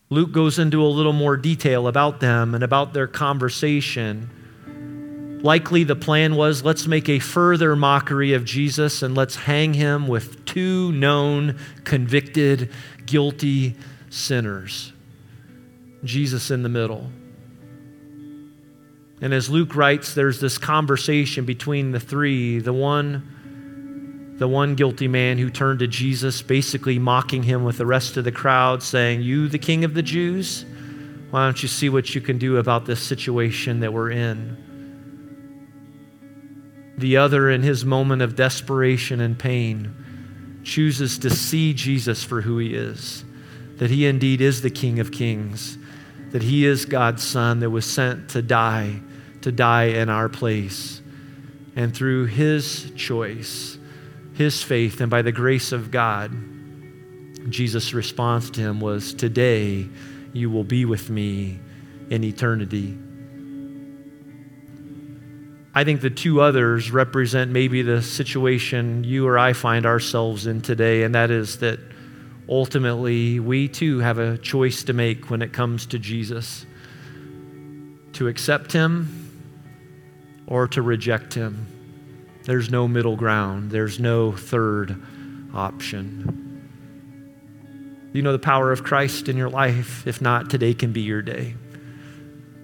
Luke 0.09 0.31
goes 0.31 0.57
into 0.57 0.81
a 0.81 0.87
little 0.87 1.13
more 1.13 1.35
detail 1.35 1.87
about 1.87 2.21
them 2.21 2.55
and 2.55 2.63
about 2.63 2.93
their 2.93 3.07
conversation. 3.07 4.29
Likely 5.43 5.83
the 5.83 5.95
plan 5.95 6.35
was 6.35 6.63
let's 6.63 6.87
make 6.87 7.07
a 7.09 7.19
further 7.19 7.75
mockery 7.75 8.33
of 8.33 8.43
Jesus 8.43 9.03
and 9.03 9.15
let's 9.15 9.35
hang 9.35 9.73
him 9.73 10.07
with 10.07 10.45
two 10.45 10.91
known, 10.93 11.59
convicted, 11.83 12.71
guilty 13.05 13.75
sinners. 14.09 14.91
Jesus 16.03 16.49
in 16.49 16.63
the 16.63 16.69
middle. 16.69 17.09
And 19.21 19.33
as 19.33 19.49
Luke 19.49 19.75
writes, 19.75 20.13
there's 20.13 20.39
this 20.39 20.57
conversation 20.57 21.45
between 21.45 21.91
the 21.91 21.99
three. 21.99 22.59
The 22.59 22.73
one, 22.73 24.35
the 24.37 24.47
one 24.47 24.75
guilty 24.75 25.07
man 25.07 25.37
who 25.37 25.49
turned 25.49 25.79
to 25.79 25.87
Jesus, 25.87 26.41
basically 26.41 26.99
mocking 26.99 27.43
him 27.43 27.63
with 27.63 27.77
the 27.77 27.85
rest 27.85 28.17
of 28.17 28.23
the 28.23 28.31
crowd, 28.31 28.83
saying, 28.83 29.21
You, 29.21 29.47
the 29.47 29.59
king 29.59 29.83
of 29.83 29.93
the 29.95 30.03
Jews? 30.03 30.65
Why 31.31 31.45
don't 31.45 31.61
you 31.61 31.67
see 31.67 31.89
what 31.89 32.13
you 32.13 32.21
can 32.21 32.37
do 32.37 32.57
about 32.57 32.85
this 32.85 33.01
situation 33.01 33.79
that 33.81 33.91
we're 33.91 34.11
in? 34.11 34.66
The 36.97 37.17
other, 37.17 37.49
in 37.49 37.63
his 37.63 37.85
moment 37.85 38.21
of 38.21 38.35
desperation 38.35 39.21
and 39.21 39.37
pain, 39.37 40.61
chooses 40.63 41.17
to 41.19 41.29
see 41.29 41.73
Jesus 41.73 42.23
for 42.23 42.41
who 42.41 42.57
he 42.57 42.73
is 42.73 43.23
that 43.77 43.91
he 43.91 44.05
indeed 44.05 44.41
is 44.41 44.61
the 44.61 44.69
King 44.69 44.99
of 44.99 45.11
Kings, 45.11 45.77
that 46.31 46.43
he 46.43 46.65
is 46.65 46.85
God's 46.85 47.23
Son 47.23 47.59
that 47.59 47.69
was 47.69 47.85
sent 47.85 48.29
to 48.29 48.41
die, 48.41 48.99
to 49.41 49.51
die 49.51 49.85
in 49.85 50.09
our 50.09 50.27
place. 50.27 51.01
And 51.75 51.95
through 51.95 52.25
his 52.25 52.91
choice, 52.95 53.77
his 54.33 54.63
faith, 54.63 54.99
and 54.99 55.09
by 55.09 55.21
the 55.21 55.31
grace 55.31 55.71
of 55.71 55.91
God, 55.91 56.31
Jesus' 57.49 57.93
response 57.93 58.49
to 58.51 58.61
him 58.61 58.79
was, 58.79 59.13
Today 59.13 59.87
you 60.33 60.49
will 60.49 60.63
be 60.63 60.85
with 60.85 61.09
me 61.09 61.59
in 62.09 62.23
eternity. 62.23 62.97
I 65.77 65.83
think 65.83 66.01
the 66.01 66.09
two 66.09 66.41
others 66.41 66.89
represent 66.89 67.51
maybe 67.51 67.83
the 67.83 68.01
situation 68.01 69.03
you 69.03 69.27
or 69.27 69.37
I 69.37 69.53
find 69.53 69.85
ourselves 69.85 70.47
in 70.47 70.61
today, 70.61 71.03
and 71.03 71.13
that 71.13 71.29
is 71.29 71.59
that 71.59 71.79
ultimately 72.49 73.39
we 73.39 73.67
too 73.67 73.99
have 73.99 74.17
a 74.17 74.39
choice 74.39 74.81
to 74.85 74.93
make 74.93 75.29
when 75.29 75.43
it 75.43 75.53
comes 75.53 75.85
to 75.85 75.99
Jesus 75.99 76.65
to 78.13 78.27
accept 78.27 78.71
him 78.71 79.29
or 80.47 80.67
to 80.69 80.81
reject 80.81 81.35
him. 81.35 81.67
There's 82.45 82.71
no 82.71 82.87
middle 82.87 83.15
ground, 83.15 83.69
there's 83.69 83.99
no 83.99 84.31
third 84.31 84.99
option. 85.53 86.59
You 88.13 88.23
know 88.23 88.31
the 88.31 88.39
power 88.39 88.71
of 88.71 88.83
Christ 88.83 89.29
in 89.29 89.37
your 89.37 89.51
life. 89.51 90.07
If 90.07 90.23
not, 90.23 90.49
today 90.49 90.73
can 90.73 90.91
be 90.91 91.01
your 91.01 91.21
day. 91.21 91.53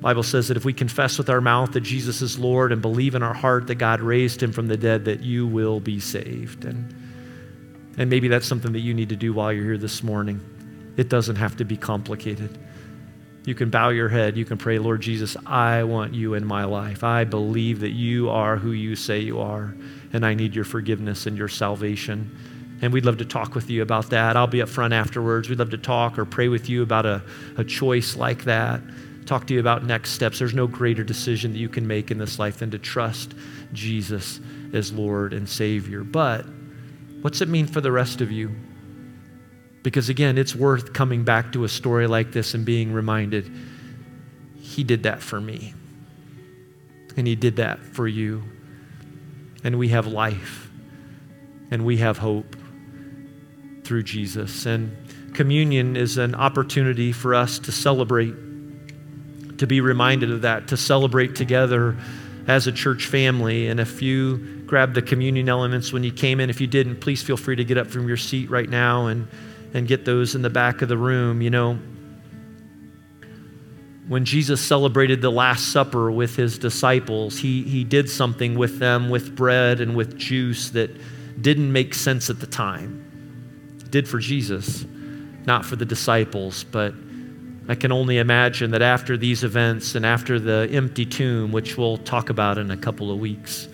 Bible 0.03 0.21
says 0.21 0.49
that 0.49 0.57
if 0.57 0.65
we 0.65 0.73
confess 0.73 1.17
with 1.17 1.29
our 1.29 1.39
mouth 1.39 1.71
that 1.71 1.81
Jesus 1.81 2.21
is 2.21 2.37
Lord 2.37 2.73
and 2.73 2.81
believe 2.81 3.15
in 3.15 3.23
our 3.23 3.33
heart 3.33 3.67
that 3.67 3.75
God 3.75 4.01
raised 4.01 4.43
him 4.43 4.51
from 4.51 4.67
the 4.67 4.75
dead, 4.75 5.05
that 5.05 5.21
you 5.21 5.47
will 5.47 5.79
be 5.79 6.01
saved. 6.01 6.65
And, 6.65 6.93
and 7.97 8.09
maybe 8.09 8.27
that's 8.27 8.45
something 8.45 8.73
that 8.73 8.81
you 8.81 8.93
need 8.93 9.07
to 9.09 9.15
do 9.15 9.31
while 9.31 9.53
you're 9.53 9.63
here 9.63 9.77
this 9.77 10.03
morning. 10.03 10.41
It 10.97 11.07
doesn't 11.07 11.37
have 11.37 11.55
to 11.55 11.63
be 11.63 11.77
complicated. 11.77 12.59
You 13.45 13.55
can 13.55 13.69
bow 13.69 13.89
your 13.89 14.09
head. 14.09 14.35
You 14.35 14.43
can 14.43 14.57
pray, 14.57 14.77
Lord 14.77 14.99
Jesus, 14.99 15.37
I 15.45 15.83
want 15.83 16.13
you 16.13 16.33
in 16.33 16.45
my 16.45 16.65
life. 16.65 17.05
I 17.05 17.23
believe 17.23 17.79
that 17.79 17.91
you 17.91 18.29
are 18.29 18.57
who 18.57 18.71
you 18.71 18.97
say 18.97 19.19
you 19.19 19.39
are, 19.39 19.73
and 20.11 20.25
I 20.25 20.33
need 20.33 20.53
your 20.53 20.65
forgiveness 20.65 21.27
and 21.27 21.37
your 21.37 21.47
salvation. 21.47 22.29
And 22.81 22.91
we'd 22.91 23.05
love 23.05 23.19
to 23.19 23.25
talk 23.25 23.55
with 23.55 23.69
you 23.69 23.81
about 23.81 24.09
that. 24.09 24.35
I'll 24.35 24.47
be 24.47 24.61
up 24.61 24.67
front 24.67 24.93
afterwards. 24.93 25.47
We'd 25.47 25.59
love 25.59 25.69
to 25.69 25.77
talk 25.77 26.19
or 26.19 26.25
pray 26.25 26.49
with 26.49 26.67
you 26.67 26.83
about 26.83 27.05
a, 27.05 27.21
a 27.55 27.63
choice 27.63 28.17
like 28.17 28.43
that 28.43 28.81
talk 29.23 29.47
to 29.47 29.53
you 29.53 29.59
about 29.59 29.85
next 29.85 30.11
steps. 30.11 30.39
There's 30.39 30.53
no 30.53 30.67
greater 30.67 31.03
decision 31.03 31.53
that 31.53 31.59
you 31.59 31.69
can 31.69 31.87
make 31.87 32.11
in 32.11 32.17
this 32.17 32.39
life 32.39 32.57
than 32.59 32.71
to 32.71 32.79
trust 32.79 33.33
Jesus 33.73 34.39
as 34.73 34.91
Lord 34.91 35.33
and 35.33 35.47
Savior. 35.47 36.03
But 36.03 36.45
what's 37.21 37.41
it 37.41 37.47
mean 37.49 37.67
for 37.67 37.81
the 37.81 37.91
rest 37.91 38.21
of 38.21 38.31
you? 38.31 38.55
Because 39.83 40.09
again, 40.09 40.37
it's 40.37 40.55
worth 40.55 40.93
coming 40.93 41.23
back 41.23 41.51
to 41.53 41.63
a 41.63 41.69
story 41.69 42.07
like 42.07 42.31
this 42.31 42.53
and 42.53 42.65
being 42.65 42.93
reminded 42.93 43.51
He 44.57 44.83
did 44.83 45.03
that 45.03 45.21
for 45.21 45.41
me. 45.41 45.73
And 47.17 47.27
He 47.27 47.35
did 47.35 47.57
that 47.57 47.79
for 47.79 48.07
you. 48.07 48.43
And 49.63 49.77
we 49.77 49.89
have 49.89 50.07
life. 50.07 50.69
And 51.69 51.85
we 51.85 51.97
have 51.97 52.17
hope 52.17 52.55
through 53.83 54.03
Jesus. 54.03 54.65
And 54.65 54.95
communion 55.33 55.97
is 55.97 56.17
an 56.17 56.35
opportunity 56.35 57.11
for 57.11 57.35
us 57.35 57.59
to 57.59 57.71
celebrate 57.71 58.35
to 59.63 59.67
be 59.67 59.81
reminded 59.81 60.29
of 60.29 60.41
that, 60.41 60.67
to 60.67 60.77
celebrate 60.77 61.35
together 61.35 61.97
as 62.47 62.67
a 62.67 62.71
church 62.71 63.07
family. 63.07 63.67
And 63.67 63.79
if 63.79 64.01
you 64.01 64.61
grabbed 64.65 64.93
the 64.93 65.01
communion 65.01 65.47
elements 65.47 65.93
when 65.93 66.03
you 66.03 66.11
came 66.11 66.41
in, 66.41 66.49
if 66.49 66.59
you 66.59 66.67
didn't, 66.67 66.97
please 66.97 67.23
feel 67.23 67.37
free 67.37 67.55
to 67.55 67.63
get 67.63 67.77
up 67.77 67.87
from 67.87 68.07
your 68.07 68.17
seat 68.17 68.49
right 68.49 68.69
now 68.69 69.07
and, 69.07 69.27
and 69.73 69.87
get 69.87 70.03
those 70.03 70.35
in 70.35 70.41
the 70.41 70.49
back 70.49 70.81
of 70.81 70.89
the 70.89 70.97
room. 70.97 71.41
You 71.41 71.49
know, 71.49 71.79
when 74.09 74.25
Jesus 74.25 74.59
celebrated 74.59 75.21
the 75.21 75.31
Last 75.31 75.71
Supper 75.71 76.11
with 76.11 76.35
his 76.35 76.59
disciples, 76.59 77.39
he, 77.39 77.63
he 77.63 77.85
did 77.85 78.09
something 78.09 78.57
with 78.57 78.79
them 78.79 79.09
with 79.09 79.33
bread 79.33 79.79
and 79.79 79.95
with 79.95 80.17
juice 80.17 80.71
that 80.71 80.91
didn't 81.41 81.71
make 81.71 81.93
sense 81.93 82.29
at 82.29 82.41
the 82.41 82.47
time. 82.47 83.79
It 83.79 83.91
did 83.91 84.09
for 84.09 84.19
Jesus, 84.19 84.85
not 85.45 85.63
for 85.63 85.77
the 85.77 85.85
disciples, 85.85 86.65
but 86.65 86.93
I 87.67 87.75
can 87.75 87.91
only 87.91 88.17
imagine 88.17 88.71
that 88.71 88.81
after 88.81 89.15
these 89.15 89.43
events 89.43 89.95
and 89.95 90.05
after 90.05 90.39
the 90.39 90.69
empty 90.71 91.05
tomb, 91.05 91.51
which 91.51 91.77
we'll 91.77 91.97
talk 91.97 92.29
about 92.29 92.57
in 92.57 92.71
a 92.71 92.77
couple 92.77 93.09
of 93.11 93.19
weeks, 93.19 93.69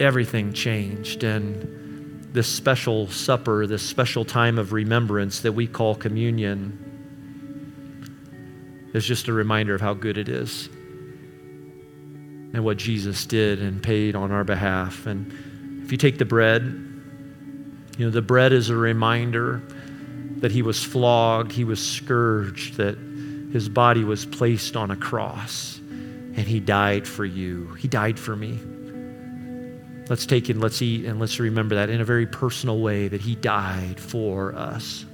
everything 0.00 0.52
changed. 0.54 1.22
And 1.22 2.32
this 2.32 2.46
special 2.46 3.08
supper, 3.08 3.66
this 3.66 3.82
special 3.82 4.24
time 4.24 4.58
of 4.58 4.72
remembrance 4.72 5.40
that 5.40 5.52
we 5.52 5.66
call 5.66 5.94
communion, 5.94 6.82
is 8.94 9.04
just 9.04 9.28
a 9.28 9.32
reminder 9.34 9.74
of 9.74 9.82
how 9.82 9.92
good 9.92 10.16
it 10.16 10.28
is. 10.28 10.70
and 12.56 12.64
what 12.64 12.78
Jesus 12.78 13.26
did 13.26 13.60
and 13.60 13.82
paid 13.82 14.16
on 14.16 14.32
our 14.32 14.42
behalf. 14.42 15.06
And 15.06 15.30
if 15.84 15.92
you 15.92 15.98
take 15.98 16.16
the 16.16 16.24
bread, 16.24 16.62
you 17.98 18.06
know, 18.06 18.10
the 18.10 18.22
bread 18.22 18.54
is 18.54 18.70
a 18.70 18.76
reminder 18.76 19.62
that 20.40 20.52
he 20.52 20.62
was 20.62 20.84
flogged, 20.84 21.52
he 21.52 21.64
was 21.64 21.84
scourged, 21.84 22.76
that 22.76 22.98
his 23.52 23.68
body 23.68 24.04
was 24.04 24.26
placed 24.26 24.76
on 24.76 24.90
a 24.90 24.96
cross, 24.96 25.80
and 25.88 26.46
he 26.46 26.60
died 26.60 27.08
for 27.08 27.24
you. 27.24 27.72
He 27.74 27.88
died 27.88 28.18
for 28.18 28.36
me. 28.36 28.58
Let's 30.10 30.26
take 30.26 30.50
it, 30.50 30.58
let's 30.58 30.82
eat, 30.82 31.06
and 31.06 31.18
let's 31.18 31.40
remember 31.40 31.76
that 31.76 31.88
in 31.88 32.02
a 32.02 32.04
very 32.04 32.26
personal 32.26 32.80
way 32.80 33.08
that 33.08 33.22
he 33.22 33.34
died 33.34 33.98
for 33.98 34.54
us. 34.54 35.05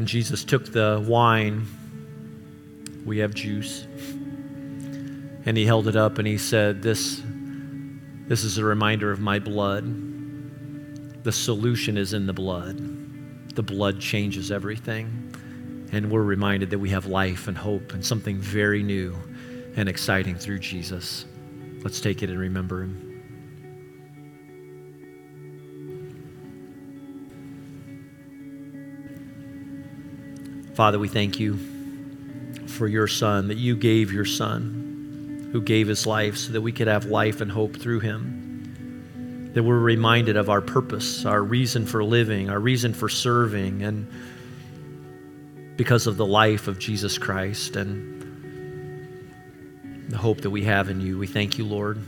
And 0.00 0.08
Jesus 0.08 0.44
took 0.44 0.72
the 0.72 1.04
wine. 1.06 1.66
We 3.04 3.18
have 3.18 3.34
juice. 3.34 3.86
And 5.44 5.54
he 5.54 5.66
held 5.66 5.88
it 5.88 5.94
up 5.94 6.16
and 6.16 6.26
he 6.26 6.38
said, 6.38 6.80
This, 6.80 7.20
this 8.26 8.42
is 8.42 8.56
a 8.56 8.64
reminder 8.64 9.10
of 9.10 9.20
my 9.20 9.38
blood. 9.38 9.84
The 11.22 11.32
solution 11.32 11.98
is 11.98 12.14
in 12.14 12.26
the 12.26 12.32
blood. 12.32 12.78
The 13.54 13.62
blood 13.62 14.00
changes 14.00 14.50
everything. 14.50 15.34
And 15.92 16.10
we're 16.10 16.22
reminded 16.22 16.70
that 16.70 16.78
we 16.78 16.88
have 16.88 17.04
life 17.04 17.46
and 17.46 17.58
hope 17.58 17.92
and 17.92 18.02
something 18.02 18.38
very 18.38 18.82
new 18.82 19.14
and 19.76 19.86
exciting 19.86 20.34
through 20.34 20.60
Jesus. 20.60 21.26
Let's 21.84 22.00
take 22.00 22.22
it 22.22 22.30
and 22.30 22.38
remember 22.38 22.84
him. 22.84 23.09
Father, 30.80 30.98
we 30.98 31.08
thank 31.08 31.38
you 31.38 31.58
for 32.66 32.88
your 32.88 33.06
Son, 33.06 33.48
that 33.48 33.58
you 33.58 33.76
gave 33.76 34.10
your 34.14 34.24
Son, 34.24 35.50
who 35.52 35.60
gave 35.60 35.88
his 35.88 36.06
life 36.06 36.38
so 36.38 36.52
that 36.52 36.62
we 36.62 36.72
could 36.72 36.86
have 36.86 37.04
life 37.04 37.42
and 37.42 37.52
hope 37.52 37.76
through 37.76 38.00
him. 38.00 39.50
That 39.52 39.62
we're 39.62 39.78
reminded 39.78 40.38
of 40.38 40.48
our 40.48 40.62
purpose, 40.62 41.26
our 41.26 41.42
reason 41.42 41.84
for 41.84 42.02
living, 42.02 42.48
our 42.48 42.58
reason 42.58 42.94
for 42.94 43.10
serving, 43.10 43.82
and 43.82 44.08
because 45.76 46.06
of 46.06 46.16
the 46.16 46.24
life 46.24 46.66
of 46.66 46.78
Jesus 46.78 47.18
Christ 47.18 47.76
and 47.76 48.22
the 50.08 50.16
hope 50.16 50.40
that 50.40 50.48
we 50.48 50.64
have 50.64 50.88
in 50.88 51.02
you. 51.02 51.18
We 51.18 51.26
thank 51.26 51.58
you, 51.58 51.66
Lord. 51.66 52.00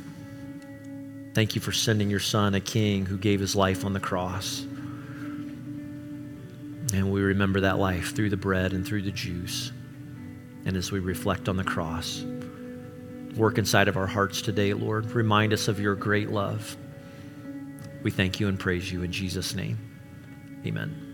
Thank 1.35 1.55
you 1.55 1.61
for 1.61 1.73
sending 1.73 2.09
your 2.09 2.21
Son, 2.21 2.55
a 2.55 2.61
King 2.61 3.05
who 3.05 3.19
gave 3.19 3.39
his 3.39 3.55
life 3.55 3.85
on 3.85 3.93
the 3.93 4.01
cross. 4.01 4.65
And 6.93 7.11
we 7.11 7.23
remember 7.23 7.61
that 7.61 7.79
life 7.79 8.15
through 8.15 8.31
the 8.31 8.37
bread 8.37 8.73
and 8.73 8.87
through 8.87 9.03
the 9.03 9.11
juice. 9.11 9.73
And 10.65 10.77
as 10.77 10.93
we 10.93 11.01
reflect 11.01 11.49
on 11.49 11.57
the 11.57 11.65
cross, 11.65 12.25
work 13.37 13.59
inside 13.59 13.89
of 13.89 13.97
our 13.97 14.07
hearts 14.07 14.43
today, 14.43 14.75
Lord. 14.75 15.11
Remind 15.13 15.53
us 15.53 15.69
of 15.69 15.81
your 15.81 15.95
great 15.95 16.31
love. 16.31 16.77
We 18.03 18.11
thank 18.11 18.41
you 18.41 18.49
and 18.49 18.59
praise 18.59 18.91
you 18.93 19.03
in 19.03 19.13
Jesus' 19.13 19.55
name. 19.55 19.79
Amen. 20.67 21.12